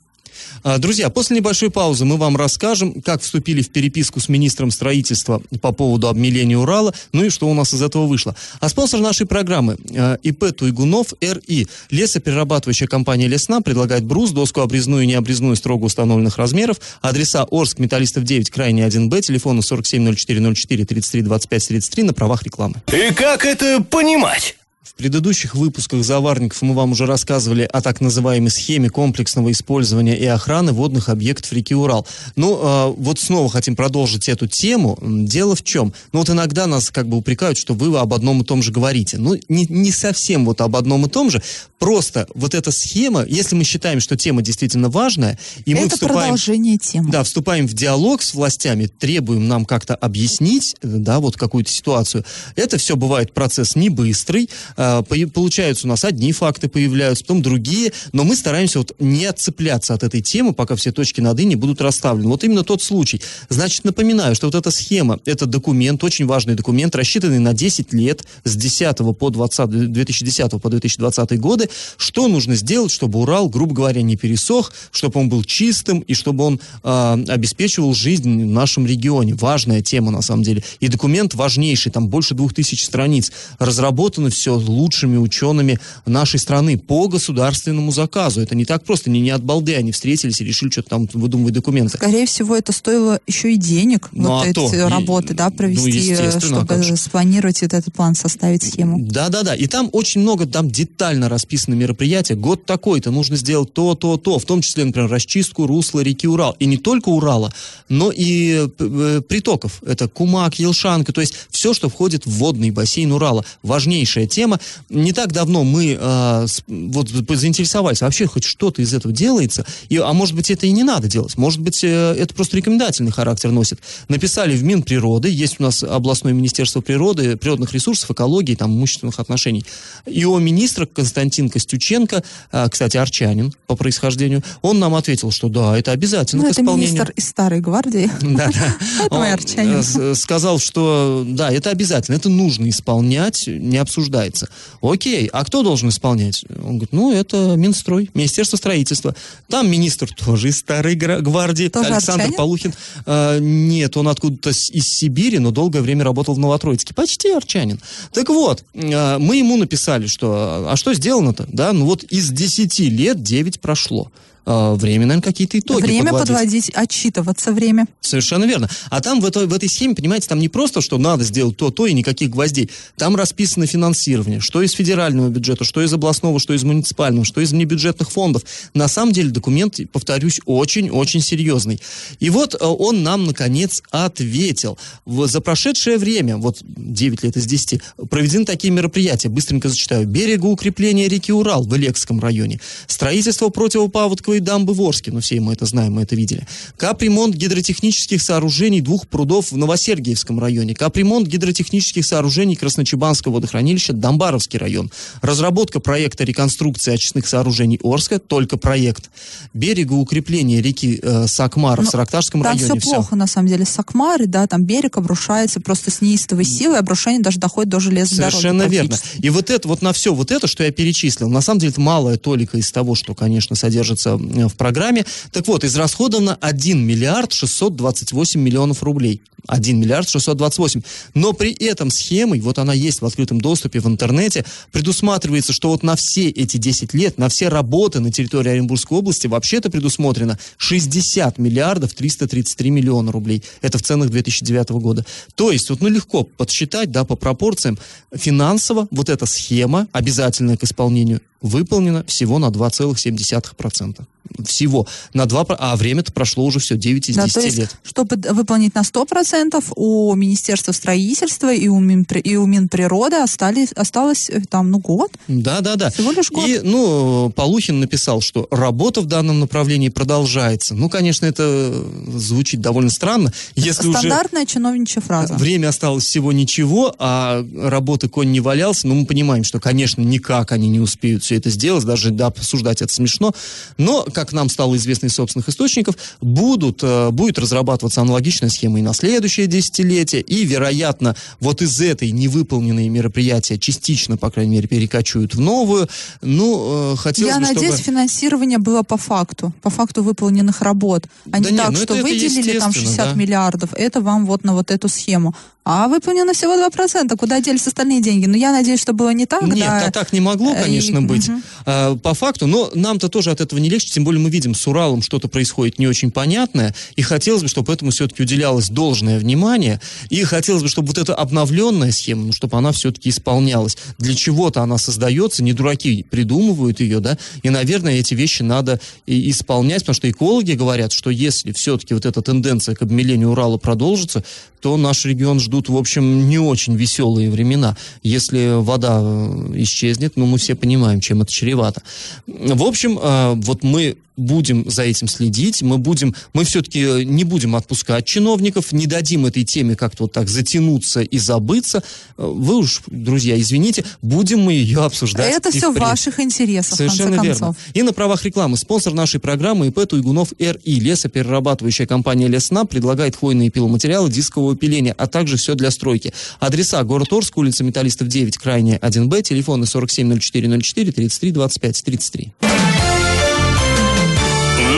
А, 0.63 0.77
друзья, 0.77 1.09
после 1.09 1.37
небольшой 1.37 1.71
паузы 1.71 2.05
мы 2.05 2.17
вам 2.17 2.37
расскажем, 2.37 3.01
как 3.01 3.21
вступили 3.21 3.61
в 3.61 3.69
переписку 3.69 4.19
с 4.19 4.29
министром 4.29 4.71
строительства 4.71 5.41
по 5.61 5.71
поводу 5.71 6.07
обмеления 6.07 6.57
Урала, 6.57 6.93
ну 7.13 7.23
и 7.23 7.29
что 7.29 7.47
у 7.49 7.53
нас 7.53 7.73
из 7.73 7.81
этого 7.81 8.05
вышло. 8.05 8.35
А 8.59 8.69
спонсор 8.69 8.99
нашей 8.99 9.25
программы 9.25 9.77
а, 9.95 10.15
ИП 10.23 10.55
Туйгунов 10.55 11.13
РИ. 11.21 11.67
Лесоперерабатывающая 11.89 12.87
компания 12.87 13.27
Лесна 13.27 13.61
предлагает 13.61 14.03
брус, 14.03 14.31
доску 14.31 14.61
обрезную 14.61 15.03
и 15.03 15.07
необрезную 15.07 15.55
строго 15.55 15.85
установленных 15.85 16.37
размеров. 16.37 16.77
Адреса 17.01 17.45
Орск, 17.49 17.79
Металлистов 17.79 18.23
9, 18.23 18.49
крайний 18.49 18.83
1Б, 18.83 19.21
телефону 19.21 19.61
470404 19.61 20.85
33 20.85 21.21
25 21.21 21.67
33 21.67 22.03
на 22.03 22.13
правах 22.13 22.43
рекламы. 22.43 22.75
И 22.91 23.13
как 23.13 23.45
это 23.45 23.81
понимать? 23.83 24.55
В 24.83 24.95
предыдущих 24.95 25.53
выпусках 25.53 26.03
«Заварников» 26.03 26.63
мы 26.63 26.73
вам 26.73 26.93
уже 26.93 27.05
рассказывали 27.05 27.69
о 27.71 27.81
так 27.81 28.01
называемой 28.01 28.49
схеме 28.49 28.89
комплексного 28.89 29.51
использования 29.51 30.17
и 30.17 30.25
охраны 30.25 30.71
водных 30.71 31.09
объектов 31.09 31.53
реки 31.53 31.75
Урал. 31.75 32.07
Ну, 32.35 32.59
э, 32.59 32.93
вот 32.97 33.19
снова 33.19 33.47
хотим 33.47 33.75
продолжить 33.75 34.27
эту 34.27 34.47
тему. 34.47 34.97
Дело 34.99 35.55
в 35.55 35.63
чем? 35.63 35.93
Ну, 36.13 36.19
вот 36.19 36.31
иногда 36.31 36.65
нас 36.65 36.89
как 36.89 37.07
бы 37.07 37.17
упрекают, 37.17 37.59
что 37.59 37.75
вы 37.75 37.95
об 37.95 38.11
одном 38.11 38.41
и 38.41 38.43
том 38.43 38.63
же 38.63 38.71
говорите. 38.71 39.19
Ну, 39.19 39.35
не, 39.49 39.67
не 39.67 39.91
совсем 39.91 40.45
вот 40.45 40.61
об 40.61 40.75
одном 40.75 41.05
и 41.05 41.09
том 41.09 41.29
же. 41.29 41.43
Просто 41.77 42.27
вот 42.33 42.55
эта 42.55 42.71
схема, 42.71 43.23
если 43.27 43.55
мы 43.55 43.63
считаем, 43.63 43.99
что 43.99 44.17
тема 44.17 44.41
действительно 44.41 44.89
важная, 44.89 45.37
и 45.65 45.73
Это 45.73 45.81
мы 45.81 45.89
вступаем... 45.89 46.19
продолжение 46.21 46.77
темы. 46.77 47.11
Да, 47.11 47.23
вступаем 47.23 47.67
в 47.67 47.73
диалог 47.73 48.23
с 48.23 48.33
властями, 48.33 48.85
требуем 48.87 49.47
нам 49.47 49.65
как-то 49.65 49.95
объяснить, 49.95 50.75
да, 50.81 51.19
вот 51.19 51.37
какую-то 51.37 51.71
ситуацию. 51.71 52.23
Это 52.55 52.79
все 52.79 52.95
бывает 52.95 53.33
процесс 53.33 53.75
не 53.75 53.89
быстрый, 53.89 54.47
а, 54.47 54.70
получаются 54.75 55.87
у 55.87 55.89
нас 55.89 56.05
одни 56.05 56.31
факты 56.31 56.67
появляются, 56.69 57.23
потом 57.23 57.41
другие, 57.41 57.93
но 58.13 58.23
мы 58.23 58.35
стараемся 58.35 58.79
вот 58.79 58.95
не 58.99 59.25
отцепляться 59.25 59.93
от 59.93 60.03
этой 60.03 60.21
темы, 60.21 60.53
пока 60.53 60.75
все 60.75 60.91
точки 60.91 61.21
над 61.21 61.39
«и» 61.39 61.45
не 61.45 61.55
будут 61.55 61.81
расставлены. 61.81 62.29
Вот 62.29 62.43
именно 62.43 62.63
тот 62.63 62.81
случай. 62.81 63.21
Значит, 63.49 63.83
напоминаю, 63.83 64.35
что 64.35 64.47
вот 64.47 64.55
эта 64.55 64.71
схема, 64.71 65.19
это 65.25 65.45
документ, 65.45 66.03
очень 66.03 66.25
важный 66.25 66.55
документ, 66.55 66.95
рассчитанный 66.95 67.39
на 67.39 67.53
10 67.53 67.93
лет, 67.93 68.23
с 68.43 68.55
10 68.55 68.97
по 69.17 69.29
20, 69.29 69.91
2010 69.91 70.61
по 70.61 70.69
2020 70.69 71.39
годы. 71.39 71.69
Что 71.97 72.27
нужно 72.27 72.55
сделать, 72.55 72.91
чтобы 72.91 73.19
Урал, 73.19 73.49
грубо 73.49 73.73
говоря, 73.73 74.01
не 74.01 74.15
пересох, 74.15 74.71
чтобы 74.91 75.19
он 75.19 75.29
был 75.29 75.43
чистым 75.43 75.99
и 75.99 76.13
чтобы 76.13 76.43
он 76.43 76.59
э, 76.83 77.25
обеспечивал 77.27 77.93
жизнь 77.93 78.43
в 78.43 78.51
нашем 78.51 78.85
регионе. 78.85 79.33
Важная 79.33 79.81
тема, 79.81 80.11
на 80.11 80.21
самом 80.21 80.43
деле. 80.43 80.63
И 80.79 80.87
документ 80.87 81.33
важнейший, 81.33 81.91
там 81.91 82.07
больше 82.07 82.35
двух 82.35 82.53
тысяч 82.53 82.85
страниц. 82.85 83.31
Разработано 83.59 84.29
все 84.29 84.60
лучшими 84.67 85.17
учеными 85.17 85.79
нашей 86.05 86.39
страны 86.39 86.77
по 86.77 87.07
государственному 87.07 87.91
заказу. 87.91 88.41
Это 88.41 88.55
не 88.55 88.65
так 88.65 88.83
просто, 88.83 89.09
не, 89.09 89.21
не 89.21 89.29
от 89.29 89.43
балды 89.43 89.75
они 89.75 89.91
встретились 89.91 90.41
и 90.41 90.45
решили 90.45 90.69
что-то 90.69 90.89
там 90.89 91.09
выдумывать 91.13 91.53
документы. 91.53 91.97
Скорее 91.97 92.25
всего, 92.25 92.55
это 92.55 92.71
стоило 92.71 93.19
еще 93.27 93.53
и 93.53 93.57
денег, 93.57 94.09
ну, 94.11 94.29
вот 94.29 94.45
а 94.45 94.49
эти 94.49 94.53
то. 94.53 94.89
работы, 94.89 95.33
и, 95.33 95.35
да, 95.35 95.49
провести, 95.49 96.15
ну, 96.15 96.39
чтобы 96.39 96.73
а 96.73 96.95
спланировать 96.95 97.61
вот 97.61 97.73
этот 97.73 97.93
план, 97.93 98.15
составить 98.15 98.63
схему. 98.63 98.97
Да-да-да, 98.99 99.55
и 99.55 99.67
там 99.67 99.89
очень 99.91 100.21
много, 100.21 100.45
там 100.45 100.69
детально 100.69 101.29
расписаны 101.29 101.75
мероприятия. 101.75 102.35
Год 102.35 102.65
такой-то, 102.65 103.11
нужно 103.11 103.35
сделать 103.35 103.73
то, 103.73 103.95
то, 103.95 104.17
то, 104.17 104.39
в 104.39 104.45
том 104.45 104.61
числе, 104.61 104.85
например, 104.85 105.09
расчистку 105.09 105.67
русла 105.67 106.01
реки 106.01 106.27
Урал. 106.27 106.55
И 106.59 106.65
не 106.65 106.77
только 106.77 107.09
Урала, 107.09 107.53
но 107.89 108.11
и 108.11 108.67
э, 108.79 109.21
притоков. 109.27 109.81
Это 109.85 110.07
Кумак, 110.07 110.59
Елшанка, 110.59 111.13
то 111.13 111.21
есть 111.21 111.33
все, 111.49 111.73
что 111.73 111.89
входит 111.89 112.25
в 112.25 112.31
водный 112.31 112.71
бассейн 112.71 113.11
Урала. 113.11 113.45
Важнейшая 113.63 114.27
тема, 114.27 114.50
не 114.89 115.13
так 115.13 115.31
давно 115.31 115.63
мы 115.63 115.97
э, 115.99 116.47
вот 116.67 117.09
заинтересовались, 117.09 118.01
вообще 118.01 118.27
хоть 118.27 118.43
что-то 118.43 118.81
из 118.81 118.93
этого 118.93 119.13
делается, 119.13 119.65
и, 119.89 119.97
а 119.97 120.13
может 120.13 120.35
быть 120.35 120.49
это 120.51 120.67
и 120.67 120.71
не 120.71 120.83
надо 120.83 121.07
делать, 121.07 121.37
может 121.37 121.59
быть 121.61 121.83
э, 121.83 122.15
это 122.17 122.33
просто 122.33 122.57
рекомендательный 122.57 123.11
характер 123.11 123.51
носит. 123.51 123.79
Написали 124.07 124.55
в 124.55 124.63
Минприроды, 124.63 125.29
есть 125.29 125.59
у 125.59 125.63
нас 125.63 125.83
областное 125.83 126.33
министерство 126.33 126.81
природы, 126.81 127.37
природных 127.37 127.73
ресурсов, 127.73 128.11
экологии, 128.11 128.55
там, 128.55 128.71
имущественных 128.71 129.19
отношений. 129.19 129.65
И 130.05 130.25
о 130.25 130.37
министра 130.39 130.85
Константин 130.85 131.49
Костюченко, 131.49 132.23
э, 132.51 132.67
кстати, 132.69 132.97
арчанин 132.97 133.53
по 133.67 133.75
происхождению, 133.75 134.43
он 134.61 134.79
нам 134.79 134.95
ответил, 134.95 135.31
что 135.31 135.49
да, 135.49 135.77
это 135.77 135.91
обязательно 135.91 136.43
ну, 136.43 136.49
к 136.49 136.51
это 136.51 136.61
исполнению. 136.61 136.93
министр 136.93 137.13
из 137.15 137.27
Старой 137.27 137.59
Гвардии. 137.59 138.09
Да, 138.21 138.49
да. 138.49 138.75
Он 139.09 139.23
э, 139.23 140.15
сказал, 140.15 140.57
что 140.59 141.25
да, 141.27 141.51
это 141.51 141.69
обязательно, 141.69 142.15
это 142.15 142.29
нужно 142.29 142.69
исполнять, 142.69 143.43
не 143.47 143.77
обсуждается. 143.77 144.40
Окей, 144.81 145.27
а 145.27 145.43
кто 145.45 145.63
должен 145.63 145.89
исполнять? 145.89 146.45
Он 146.63 146.77
говорит, 146.77 146.91
ну, 146.91 147.13
это 147.13 147.55
Минстрой, 147.55 148.09
Министерство 148.13 148.57
строительства. 148.57 149.15
Там 149.47 149.69
министр 149.69 150.13
тоже 150.13 150.49
из 150.49 150.59
Старой 150.59 150.95
Гвардии, 150.95 151.67
тоже 151.67 151.93
Александр 151.93 152.23
арчанин? 152.23 152.37
Полухин. 152.37 152.73
А, 153.05 153.39
нет, 153.39 153.97
он 153.97 154.07
откуда-то 154.07 154.49
из 154.49 154.85
Сибири, 154.87 155.39
но 155.39 155.51
долгое 155.51 155.81
время 155.81 156.03
работал 156.03 156.33
в 156.35 156.39
Новотроицке. 156.39 156.93
Почти 156.93 157.31
арчанин. 157.31 157.79
Так 158.13 158.29
вот, 158.29 158.63
а, 158.73 159.19
мы 159.19 159.37
ему 159.37 159.57
написали, 159.57 160.07
что, 160.07 160.69
а 160.69 160.75
что 160.75 160.93
сделано-то? 160.93 161.45
Да, 161.47 161.73
ну 161.73 161.85
вот 161.85 162.03
из 162.03 162.29
10 162.29 162.79
лет 162.79 163.21
9 163.23 163.59
прошло. 163.59 164.11
А, 164.45 164.73
время, 164.75 165.05
наверное, 165.05 165.21
какие-то 165.21 165.59
итоги 165.59 165.83
Время 165.83 166.11
подводить. 166.11 166.27
подводить, 166.27 166.69
отчитываться 166.73 167.51
время. 167.51 167.85
Совершенно 168.01 168.45
верно. 168.45 168.69
А 168.89 168.99
там 169.01 169.21
в 169.21 169.25
этой, 169.25 169.45
в 169.45 169.53
этой 169.53 169.69
схеме, 169.69 169.93
понимаете, 169.93 170.27
там 170.27 170.39
не 170.39 170.49
просто, 170.49 170.81
что 170.81 170.97
надо 170.97 171.23
сделать 171.23 171.57
то, 171.57 171.69
то 171.69 171.85
и 171.85 171.93
никаких 171.93 172.31
гвоздей. 172.31 172.69
Там 172.97 173.15
расписано 173.15 173.67
финансирование, 173.67 174.39
что 174.39 174.61
из 174.61 174.71
федерального 174.71 175.29
бюджета, 175.29 175.63
что 175.63 175.81
из 175.81 175.93
областного, 175.93 176.39
что 176.39 176.53
из 176.53 176.63
муниципального, 176.63 177.23
что 177.23 177.41
из 177.41 177.51
внебюджетных 177.51 178.11
фондов. 178.11 178.43
На 178.73 178.87
самом 178.87 179.13
деле 179.13 179.29
документ, 179.29 179.79
повторюсь, 179.91 180.39
очень-очень 180.45 181.21
серьезный. 181.21 181.79
И 182.19 182.29
вот 182.29 182.55
э, 182.55 182.57
он 182.65 183.03
нам, 183.03 183.25
наконец, 183.25 183.83
ответил. 183.91 184.77
За 185.05 185.39
прошедшее 185.41 185.97
время, 185.97 186.37
вот 186.37 186.57
9 186.63 187.23
лет 187.23 187.37
из 187.37 187.45
10, 187.45 187.81
проведены 188.09 188.45
такие 188.45 188.71
мероприятия, 188.71 189.29
быстренько 189.29 189.69
зачитаю. 189.69 190.07
Берегоукрепление 190.07 191.07
реки 191.07 191.31
Урал 191.31 191.63
в 191.63 191.77
Элекском 191.77 192.19
районе, 192.19 192.59
строительство 192.87 193.49
противопаводковой 193.49 194.30
строить 194.31 194.43
дамбы 194.45 194.73
в 194.73 194.81
Орске, 194.81 195.11
ну 195.11 195.19
все 195.19 195.41
мы 195.41 195.51
это 195.53 195.65
знаем, 195.65 195.93
мы 195.93 196.03
это 196.03 196.15
видели. 196.15 196.47
Капремонт 196.77 197.35
гидротехнических 197.35 198.21
сооружений 198.21 198.79
двух 198.79 199.07
прудов 199.07 199.51
в 199.51 199.57
Новосергиевском 199.57 200.39
районе. 200.39 200.73
Капремонт 200.73 201.27
гидротехнических 201.27 202.05
сооружений 202.05 202.55
Красночебанского 202.55 203.33
водохранилища 203.33 203.91
Домбаровский 203.91 204.57
район. 204.57 204.89
Разработка 205.21 205.81
проекта 205.81 206.23
реконструкции 206.23 206.93
очистных 206.93 207.27
сооружений 207.27 207.77
Орска, 207.83 208.19
только 208.19 208.55
проект. 208.55 209.09
Берегоукрепление 209.53 210.61
реки 210.61 210.99
э, 211.01 211.27
Сакмар 211.27 211.81
в 211.81 211.83
ну, 211.83 211.91
Саракташском 211.91 212.41
там 212.41 212.53
районе. 212.53 212.67
Там 212.69 212.79
все 212.79 212.91
плохо, 212.91 213.15
на 213.17 213.27
самом 213.27 213.49
деле, 213.49 213.65
Сакмары, 213.65 214.27
да, 214.27 214.47
там 214.47 214.63
берег 214.63 214.97
обрушается 214.97 215.59
просто 215.59 215.91
с 215.91 215.99
неистовой 215.99 216.45
силой, 216.45 216.79
обрушение 216.79 217.21
даже 217.21 217.37
доходит 217.37 217.69
до 217.69 217.81
железной 217.81 218.31
Совершенно 218.31 218.63
верно. 218.63 218.97
И 219.19 219.29
вот 219.29 219.49
это, 219.49 219.67
вот 219.67 219.81
на 219.81 219.91
все 219.91 220.13
вот 220.13 220.31
это, 220.31 220.47
что 220.47 220.63
я 220.63 220.71
перечислил, 220.71 221.29
на 221.29 221.41
самом 221.41 221.59
деле 221.59 221.71
это 221.71 221.81
малая 221.81 222.17
толика 222.17 222.57
из 222.57 222.71
того, 222.71 222.95
что, 222.95 223.13
конечно, 223.13 223.57
содержится 223.57 224.17
в 224.21 224.55
программе. 224.55 225.05
Так 225.31 225.47
вот, 225.47 225.63
израсходовано 225.63 226.37
1 226.39 226.85
миллиард 226.85 227.33
628 227.33 228.39
миллионов 228.39 228.83
рублей. 228.83 229.21
1 229.47 229.79
миллиард 229.79 230.09
628. 230.09 230.81
Но 231.13 231.33
при 231.33 231.51
этом 231.53 231.89
схемой, 231.89 232.39
вот 232.39 232.59
она 232.59 232.73
есть 232.73 233.01
в 233.01 233.05
открытом 233.05 233.41
доступе 233.41 233.79
в 233.79 233.87
интернете, 233.87 234.45
предусматривается, 234.71 235.53
что 235.53 235.69
вот 235.69 235.83
на 235.83 235.95
все 235.95 236.29
эти 236.29 236.57
10 236.57 236.93
лет, 236.93 237.17
на 237.17 237.29
все 237.29 237.49
работы 237.49 237.99
на 237.99 238.11
территории 238.11 238.51
Оренбургской 238.51 238.97
области 238.97 239.27
вообще-то 239.27 239.69
предусмотрено 239.69 240.37
60 240.57 241.37
миллиардов 241.37 241.93
333 241.93 242.69
миллиона 242.69 243.11
рублей. 243.11 243.43
Это 243.61 243.77
в 243.77 243.81
ценах 243.81 244.09
2009 244.09 244.69
года. 244.71 245.05
То 245.35 245.51
есть, 245.51 245.69
вот 245.69 245.81
ну 245.81 245.87
легко 245.87 246.23
подсчитать, 246.23 246.91
да, 246.91 247.03
по 247.03 247.15
пропорциям, 247.15 247.77
финансово 248.15 248.87
вот 248.91 249.09
эта 249.09 249.25
схема, 249.25 249.87
обязательная 249.91 250.57
к 250.57 250.63
исполнению, 250.63 251.21
выполнена 251.41 252.03
всего 252.05 252.39
на 252.39 252.49
2,7% 252.49 254.05
всего 254.45 254.87
на 255.13 255.25
2, 255.25 255.45
а 255.49 255.75
время-то 255.75 256.11
прошло 256.11 256.45
уже 256.45 256.59
все, 256.59 256.77
9 256.77 257.09
из 257.09 257.15
да, 257.15 257.23
10 257.23 257.33
то 257.33 257.41
есть, 257.41 257.57
лет. 257.57 257.75
Чтобы 257.83 258.17
выполнить 258.29 258.75
на 258.75 258.81
100%, 258.81 259.63
у 259.75 260.13
Министерства 260.15 260.71
строительства 260.71 261.53
и 261.53 261.67
у, 261.67 261.79
Минпри, 261.79 262.21
и 262.21 262.35
у 262.35 262.45
Минприроды 262.45 263.17
остались, 263.17 263.71
осталось 263.73 264.29
э, 264.29 264.41
там, 264.49 264.71
ну, 264.71 264.79
год. 264.79 265.11
Да, 265.27 265.61
да, 265.61 265.75
да. 265.75 265.89
Всего 265.89 266.11
лишь 266.11 266.31
год. 266.31 266.47
И, 266.47 266.59
ну, 266.63 267.31
Полухин 267.35 267.79
написал, 267.79 268.21
что 268.21 268.47
работа 268.51 269.01
в 269.01 269.05
данном 269.05 269.39
направлении 269.39 269.89
продолжается. 269.89 270.75
Ну, 270.75 270.89
конечно, 270.89 271.25
это 271.25 271.85
звучит 272.15 272.61
довольно 272.61 272.89
странно. 272.89 273.31
Если 273.55 273.91
Стандартная 273.91 274.41
уже 274.41 274.53
чиновничья 274.53 275.01
фраза. 275.01 275.33
Время 275.35 275.69
осталось 275.69 276.05
всего 276.05 276.31
ничего, 276.31 276.95
а 276.99 277.45
работы 277.55 278.07
конь 278.07 278.31
не 278.31 278.39
валялся. 278.39 278.87
Ну, 278.87 278.95
мы 278.95 279.05
понимаем, 279.05 279.43
что, 279.43 279.59
конечно, 279.59 280.01
никак 280.01 280.51
они 280.51 280.69
не 280.69 280.79
успеют 280.79 281.23
все 281.23 281.35
это 281.37 281.49
сделать, 281.49 281.85
даже 281.85 282.11
да, 282.11 282.27
обсуждать 282.27 282.81
это 282.81 282.93
смешно. 282.93 283.33
Но, 283.77 284.03
как 284.11 284.33
нам 284.33 284.49
стало 284.49 284.75
известно 284.75 285.07
из 285.07 285.13
собственных 285.13 285.49
источников, 285.49 285.95
будут, 286.21 286.83
э, 286.83 287.09
будет 287.11 287.39
разрабатываться 287.39 288.01
аналогичная 288.01 288.49
схема 288.49 288.79
и 288.79 288.81
на 288.81 288.93
следующее 288.93 289.47
десятилетие, 289.47 290.21
и, 290.21 290.45
вероятно, 290.45 291.15
вот 291.39 291.61
из 291.61 291.81
этой 291.81 292.11
невыполненные 292.11 292.89
мероприятия 292.89 293.57
частично, 293.57 294.17
по 294.17 294.29
крайней 294.29 294.51
мере, 294.51 294.67
перекочуют 294.67 295.35
в 295.35 295.39
новую. 295.39 295.87
Ну, 296.21 296.93
э, 296.93 296.95
хотелось 296.97 297.33
Я 297.33 297.39
бы, 297.39 297.47
надеюсь, 297.47 297.73
чтобы... 297.73 297.83
финансирование 297.83 298.57
было 298.57 298.83
по 298.83 298.97
факту, 298.97 299.53
по 299.61 299.69
факту 299.69 300.03
выполненных 300.03 300.61
работ, 300.61 301.05
а 301.31 301.39
не 301.39 301.49
да 301.51 301.63
так, 301.63 301.69
нет, 301.69 301.79
ну 301.79 301.83
что 301.85 301.95
это, 301.95 302.03
выделили 302.03 302.59
там 302.59 302.73
60 302.73 302.97
да. 302.97 303.13
миллиардов, 303.13 303.73
это 303.73 304.01
вам 304.01 304.25
вот 304.25 304.43
на 304.43 304.53
вот 304.53 304.71
эту 304.71 304.87
схему. 304.87 305.35
А 305.63 305.87
выполнено 305.87 306.33
всего 306.33 306.55
2%. 306.55 307.15
Куда 307.17 307.39
делись 307.39 307.67
остальные 307.67 308.01
деньги? 308.01 308.25
Ну, 308.25 308.35
я 308.35 308.51
надеюсь, 308.51 308.81
что 308.81 308.93
было 308.93 309.13
не 309.13 309.27
так. 309.27 309.43
Нет, 309.43 309.59
да. 309.59 309.85
а 309.85 309.91
так 309.91 310.11
не 310.11 310.19
могло, 310.19 310.55
конечно, 310.55 310.97
и... 310.97 311.01
быть. 311.01 311.29
Угу. 311.29 311.41
А, 311.65 311.95
по 311.97 312.15
факту. 312.15 312.47
Но 312.47 312.71
нам-то 312.73 313.09
тоже 313.09 313.29
от 313.29 313.41
этого 313.41 313.59
не 313.59 313.69
легче. 313.69 313.91
Тем 313.91 314.03
более 314.03 314.19
мы 314.19 314.31
видим, 314.31 314.55
с 314.55 314.67
Уралом 314.67 315.03
что-то 315.03 315.27
происходит 315.27 315.77
не 315.77 315.87
очень 315.87 316.09
понятное. 316.09 316.73
И 316.95 317.03
хотелось 317.03 317.43
бы, 317.43 317.47
чтобы 317.47 317.71
этому 317.71 317.91
все-таки 317.91 318.23
уделялось 318.23 318.69
должное 318.69 319.19
внимание. 319.19 319.79
И 320.09 320.23
хотелось 320.23 320.63
бы, 320.63 320.67
чтобы 320.67 320.87
вот 320.87 320.97
эта 320.97 321.13
обновленная 321.13 321.91
схема, 321.91 322.25
ну, 322.25 322.33
чтобы 322.33 322.57
она 322.57 322.71
все-таки 322.71 323.09
исполнялась. 323.09 323.77
Для 323.99 324.15
чего-то 324.15 324.63
она 324.63 324.79
создается. 324.79 325.43
Не 325.43 325.53
дураки 325.53 326.03
придумывают 326.09 326.79
ее, 326.79 326.99
да. 327.01 327.19
И, 327.43 327.51
наверное, 327.51 327.99
эти 327.99 328.15
вещи 328.15 328.41
надо 328.41 328.79
и 329.05 329.29
исполнять. 329.29 329.81
Потому 329.81 329.93
что 329.93 330.09
экологи 330.09 330.53
говорят, 330.53 330.91
что 330.91 331.11
если 331.11 331.51
все-таки 331.51 331.93
вот 331.93 332.07
эта 332.07 332.23
тенденция 332.23 332.73
к 332.73 332.81
обмелению 332.81 333.29
Урала 333.29 333.57
продолжится, 333.57 334.23
то 334.61 334.77
наш 334.77 335.05
регион 335.05 335.39
ждут, 335.51 335.67
в 335.67 335.75
общем, 335.75 336.29
не 336.29 336.39
очень 336.39 336.75
веселые 336.75 337.29
времена. 337.29 337.75
Если 338.03 338.61
вода 338.61 338.99
э, 339.01 339.51
исчезнет, 339.55 340.13
ну, 340.15 340.25
мы 340.25 340.37
все 340.37 340.55
понимаем, 340.55 341.01
чем 341.01 341.21
это 341.21 341.31
чревато. 341.31 341.81
В 342.25 342.63
общем, 342.63 342.97
э, 343.01 343.33
вот 343.35 343.63
мы 343.63 343.97
будем 344.17 344.69
за 344.69 344.83
этим 344.83 345.07
следить, 345.07 345.61
мы 345.61 345.77
будем, 345.77 346.15
мы 346.33 346.43
все-таки 346.43 346.81
э, 346.81 347.03
не 347.03 347.23
будем 347.23 347.55
отпускать 347.55 348.05
чиновников, 348.05 348.71
не 348.71 348.87
дадим 348.87 349.25
этой 349.25 349.43
теме 349.43 349.75
как-то 349.75 350.03
вот 350.03 350.11
так 350.11 350.29
затянуться 350.29 351.01
и 351.01 351.17
забыться. 351.17 351.83
Вы 352.17 352.57
уж, 352.57 352.81
друзья, 352.87 353.39
извините, 353.39 353.85
будем 354.01 354.41
мы 354.41 354.53
ее 354.53 354.83
обсуждать. 354.83 355.33
Это 355.33 355.51
все 355.51 355.71
в 355.71 355.77
ваших 355.77 356.19
интересах, 356.19 356.77
Совершенно 356.77 357.21
в 357.21 357.23
верно. 357.23 357.55
И 357.73 357.81
на 357.83 357.93
правах 357.93 358.23
рекламы 358.25 358.57
спонсор 358.57 358.93
нашей 358.93 359.19
программы 359.19 359.67
ИП 359.67 359.87
Туйгунов 359.87 360.33
РИ, 360.39 360.79
лесоперерабатывающая 360.79 361.85
компания 361.85 362.27
Лесна, 362.27 362.65
предлагает 362.65 363.15
хвойные 363.15 363.49
пиломатериалы 363.49 364.09
дискового 364.09 364.55
пиления, 364.55 364.93
а 364.97 365.07
также 365.07 365.37
все 365.37 365.55
для 365.55 365.71
стройки. 365.71 366.13
Адреса 366.39 366.83
город 366.83 367.11
Орск, 367.13 367.37
улица 367.37 367.63
Металлистов 367.63 368.07
9, 368.07 368.37
крайняя 368.37 368.77
1Б, 368.79 369.21
телефоны 369.21 369.65
470404 369.65 370.91
33 370.91 371.31
25 371.31 371.83
33. 371.83 372.90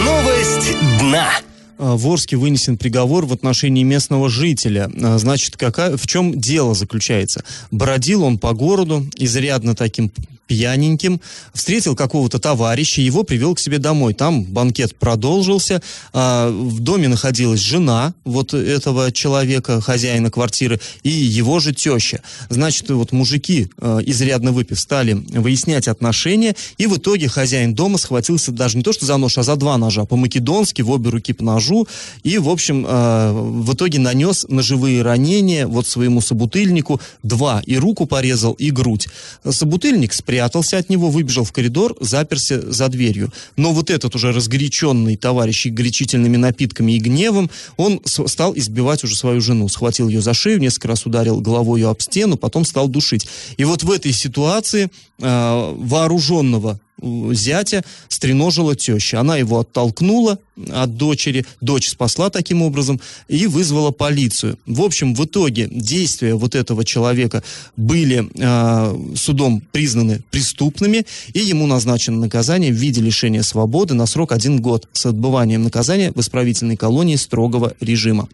Новость 0.02 0.76
дна. 1.00 1.30
А, 1.78 1.96
в 1.96 2.08
Орске 2.08 2.36
вынесен 2.36 2.78
приговор 2.78 3.26
в 3.26 3.34
отношении 3.34 3.84
местного 3.84 4.30
жителя. 4.30 4.90
А, 5.02 5.18
значит, 5.18 5.58
какая, 5.58 5.98
в 5.98 6.08
чем 6.08 6.40
дело 6.40 6.74
заключается? 6.74 7.44
Бродил 7.70 8.24
он 8.24 8.40
по 8.40 8.54
городу, 8.54 9.06
изрядно 9.18 9.76
таким 9.76 10.12
пьяненьким, 10.48 11.22
встретил 11.54 11.96
какого-то 11.96 12.40
товарища, 12.40 13.02
его 13.02 13.24
привел 13.24 13.56
к 13.56 13.60
себе 13.60 13.80
домой. 13.80 14.14
Там 14.14 14.44
банкет 14.44 14.96
продолжился, 14.96 15.82
а, 16.12 16.50
в 16.50 16.80
доме 16.80 17.08
находилась 17.08 17.60
жена 17.60 18.14
вот 18.24 18.54
этого 18.54 19.12
человека, 19.12 19.82
хозяина 19.82 20.30
квартиры, 20.30 20.80
и 21.04 21.10
его 21.10 21.60
же 21.60 21.74
теща. 21.74 22.22
Значит, 22.50 22.90
вот 22.90 23.12
мужики, 23.12 23.70
а, 23.78 24.00
изрядно 24.00 24.52
выпив, 24.52 24.80
стали 24.80 25.14
выяснять 25.14 25.88
отношения, 25.88 26.56
и 26.78 26.88
в 26.88 26.98
итоге 26.98 27.30
хозяин 27.30 27.74
дома 27.74 27.98
схватился 27.98 28.52
даже 28.52 28.78
не 28.78 28.84
то 28.84 28.94
что 28.94 29.06
за 29.06 29.18
нож, 29.18 29.38
а 29.38 29.44
за 29.44 29.56
два 29.56 29.78
ножа, 29.78 30.06
по-македонски, 30.06 30.82
в 30.82 30.92
обе 30.92 31.10
руки 31.10 31.34
по 31.34 31.44
ножу, 31.44 31.88
и, 32.24 32.38
в 32.38 32.50
общем, 32.50 32.86
а, 32.88 33.32
в 33.34 33.74
итоге 33.74 34.00
нанес 34.00 34.46
ножевые 34.50 35.02
ранения 35.02 35.68
вот 35.68 35.88
своему 35.88 36.22
собутыльнику, 36.22 37.00
два, 37.24 37.62
и 37.66 37.78
руку 37.78 38.06
порезал, 38.06 38.54
и 38.54 38.70
грудь. 38.70 39.08
Собутыльник 39.50 40.14
спрятал 40.14 40.33
спрятался 40.34 40.80
от 40.80 40.90
него, 40.90 41.12
выбежал 41.12 41.44
в 41.44 41.52
коридор, 41.52 41.96
заперся 42.00 42.60
за 42.60 42.88
дверью. 42.90 43.32
Но 43.56 43.72
вот 43.72 43.92
этот 43.92 44.16
уже 44.16 44.32
разгоряченный 44.32 45.16
товарищ 45.16 45.68
горячительными 45.68 46.38
напитками 46.38 46.94
и 46.94 46.98
гневом, 46.98 47.52
он 47.78 48.02
стал 48.04 48.56
избивать 48.56 49.04
уже 49.04 49.16
свою 49.16 49.42
жену. 49.42 49.70
Схватил 49.70 50.08
ее 50.10 50.22
за 50.22 50.34
шею, 50.34 50.60
несколько 50.60 50.88
раз 50.88 51.06
ударил 51.06 51.40
головой 51.40 51.82
ее 51.82 51.90
об 51.92 52.02
стену, 52.02 52.36
потом 52.36 52.66
стал 52.66 52.88
душить. 52.88 53.28
И 53.58 53.64
вот 53.64 53.84
в 53.84 53.92
этой 53.92 54.12
ситуации 54.12 54.90
э, 55.20 55.74
вооруженного 55.78 56.80
зятя 57.02 57.84
стреножила 58.08 58.76
теща. 58.76 59.20
Она 59.20 59.38
его 59.38 59.60
оттолкнула 59.60 60.40
от 60.72 60.96
дочери, 60.98 61.46
дочь 61.62 61.90
спасла 61.90 62.30
таким 62.30 62.62
образом 62.62 63.02
и 63.28 63.48
вызвала 63.48 63.92
полицию. 63.92 64.58
В 64.66 64.82
общем, 64.82 65.16
в 65.16 65.26
итоге 65.26 65.68
действия 65.72 66.36
вот 66.36 66.56
этого 66.56 66.86
человека 66.86 67.44
были 67.76 68.30
э, 68.36 69.16
судом 69.16 69.62
признаны 69.72 70.22
преступными, 70.30 71.06
и 71.34 71.40
ему 71.40 71.68
назначено 71.68 72.20
наказание 72.20 72.72
в 72.72 72.76
виде 72.76 73.02
лишения 73.02 73.42
свободы 73.42 73.94
на 73.94 74.06
срок 74.06 74.32
один 74.32 74.62
год 74.62 74.88
с 74.94 75.06
отбыванием 75.06 75.64
наказания 75.64 76.12
в 76.12 76.20
исправительной 76.20 76.78
колонии 76.78 77.16
строгого 77.16 77.74
режима. 77.80 78.30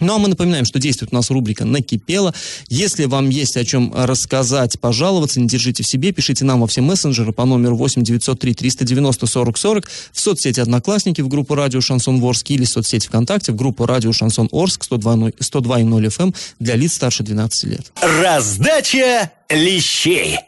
Ну 0.00 0.14
а 0.14 0.18
мы 0.18 0.28
напоминаем, 0.28 0.64
что 0.64 0.78
действует 0.78 1.12
у 1.12 1.16
нас 1.16 1.30
рубрика 1.30 1.64
«Накипело». 1.64 2.34
Если 2.68 3.04
вам 3.04 3.28
есть 3.28 3.56
о 3.56 3.64
чем 3.64 3.92
рассказать, 3.94 4.80
пожаловаться, 4.80 5.40
не 5.40 5.46
держите 5.46 5.82
в 5.82 5.86
себе, 5.86 6.12
пишите 6.12 6.44
нам 6.44 6.60
во 6.60 6.66
все 6.66 6.80
мессенджеры 6.80 7.32
по 7.32 7.44
номеру 7.44 7.76
8 7.76 8.02
903 8.02 8.54
390 8.54 9.26
40 9.26 9.58
40 9.58 9.90
в 10.12 10.20
соцсети 10.20 10.60
«Одноклассники» 10.60 11.20
в 11.20 11.28
группу 11.28 11.54
«Радио 11.54 11.80
Шансон 11.80 12.22
Орск» 12.22 12.50
или 12.50 12.64
в 12.64 12.68
соцсети 12.68 13.06
ВКонтакте 13.06 13.52
в 13.52 13.56
группу 13.56 13.86
«Радио 13.86 14.12
Шансон 14.12 14.48
Орск» 14.52 14.86
102.0 14.90 15.32
FM 15.38 16.22
эм 16.22 16.34
для 16.58 16.76
лиц 16.76 16.94
старше 16.94 17.22
12 17.22 17.64
лет. 17.64 17.92
Раздача 18.00 19.30
лещей. 19.48 20.38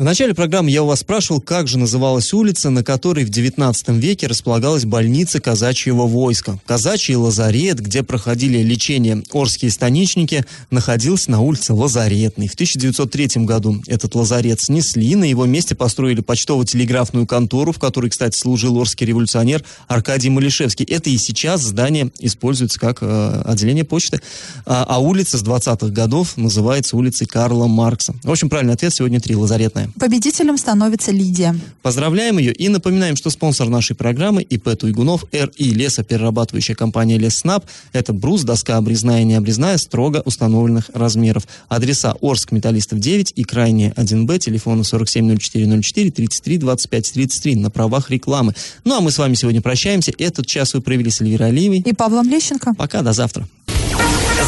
В 0.00 0.02
начале 0.02 0.32
программы 0.32 0.70
я 0.70 0.82
у 0.82 0.86
вас 0.86 1.00
спрашивал, 1.00 1.42
как 1.42 1.68
же 1.68 1.76
называлась 1.76 2.32
улица, 2.32 2.70
на 2.70 2.82
которой 2.82 3.26
в 3.26 3.28
19 3.28 3.88
веке 3.90 4.28
располагалась 4.28 4.86
больница 4.86 5.42
казачьего 5.42 6.06
войска. 6.06 6.58
Казачий 6.64 7.16
лазарет, 7.16 7.80
где 7.80 8.02
проходили 8.02 8.62
лечение 8.62 9.22
орские 9.30 9.70
станичники, 9.70 10.46
находился 10.70 11.30
на 11.30 11.40
улице 11.40 11.74
Лазаретной. 11.74 12.48
В 12.48 12.54
1903 12.54 13.44
году 13.44 13.82
этот 13.88 14.14
лазарет 14.14 14.62
снесли, 14.62 15.14
на 15.16 15.24
его 15.24 15.44
месте 15.44 15.74
построили 15.74 16.22
почтово-телеграфную 16.22 17.26
контору, 17.26 17.72
в 17.72 17.78
которой, 17.78 18.08
кстати, 18.08 18.38
служил 18.38 18.78
орский 18.78 19.06
революционер 19.06 19.62
Аркадий 19.86 20.30
Малишевский. 20.30 20.86
Это 20.86 21.10
и 21.10 21.18
сейчас 21.18 21.60
здание 21.60 22.10
используется 22.20 22.80
как 22.80 23.02
э, 23.02 23.42
отделение 23.44 23.84
почты, 23.84 24.22
а, 24.64 24.82
а 24.88 24.98
улица 24.98 25.36
с 25.36 25.42
20-х 25.42 25.88
годов 25.88 26.38
называется 26.38 26.96
улицей 26.96 27.26
Карла 27.26 27.66
Маркса. 27.66 28.14
В 28.22 28.30
общем, 28.30 28.48
правильный 28.48 28.72
ответ 28.72 28.94
сегодня 28.94 29.20
три, 29.20 29.36
Лазаретная. 29.36 29.89
Победителем 29.98 30.56
становится 30.58 31.10
Лидия. 31.10 31.54
Поздравляем 31.82 32.38
ее 32.38 32.52
и 32.52 32.68
напоминаем, 32.68 33.16
что 33.16 33.30
спонсор 33.30 33.68
нашей 33.68 33.96
программы 33.96 34.42
ИП 34.42 34.76
Туйгунов 34.76 35.24
РИ 35.32 35.70
лесоперерабатывающая 35.70 36.74
компания 36.74 37.18
Леснаб. 37.18 37.64
Это 37.92 38.12
брус, 38.12 38.42
доска 38.42 38.76
обрезная 38.76 39.22
и 39.22 39.24
необрезная 39.24 39.78
строго 39.78 40.22
установленных 40.24 40.90
размеров. 40.94 41.46
Адреса 41.68 42.14
Орск, 42.20 42.52
Металлистов 42.52 42.98
9 43.00 43.32
и 43.36 43.44
крайне 43.44 43.92
1Б, 43.96 44.38
телефоны 44.38 44.82
470404 44.82 46.10
33 46.10 46.58
25 46.58 47.12
33 47.12 47.56
на 47.56 47.70
правах 47.70 48.10
рекламы. 48.10 48.54
Ну 48.84 48.96
а 48.96 49.00
мы 49.00 49.10
с 49.10 49.18
вами 49.18 49.34
сегодня 49.34 49.60
прощаемся. 49.60 50.12
Этот 50.18 50.46
час 50.46 50.74
вы 50.74 50.80
провели 50.80 51.10
с 51.10 51.20
Эльвирой 51.20 51.48
Алиевой. 51.48 51.78
И 51.78 51.92
Павлом 51.92 52.28
Лещенко. 52.28 52.74
Пока, 52.74 53.02
до 53.02 53.12
завтра. 53.12 53.48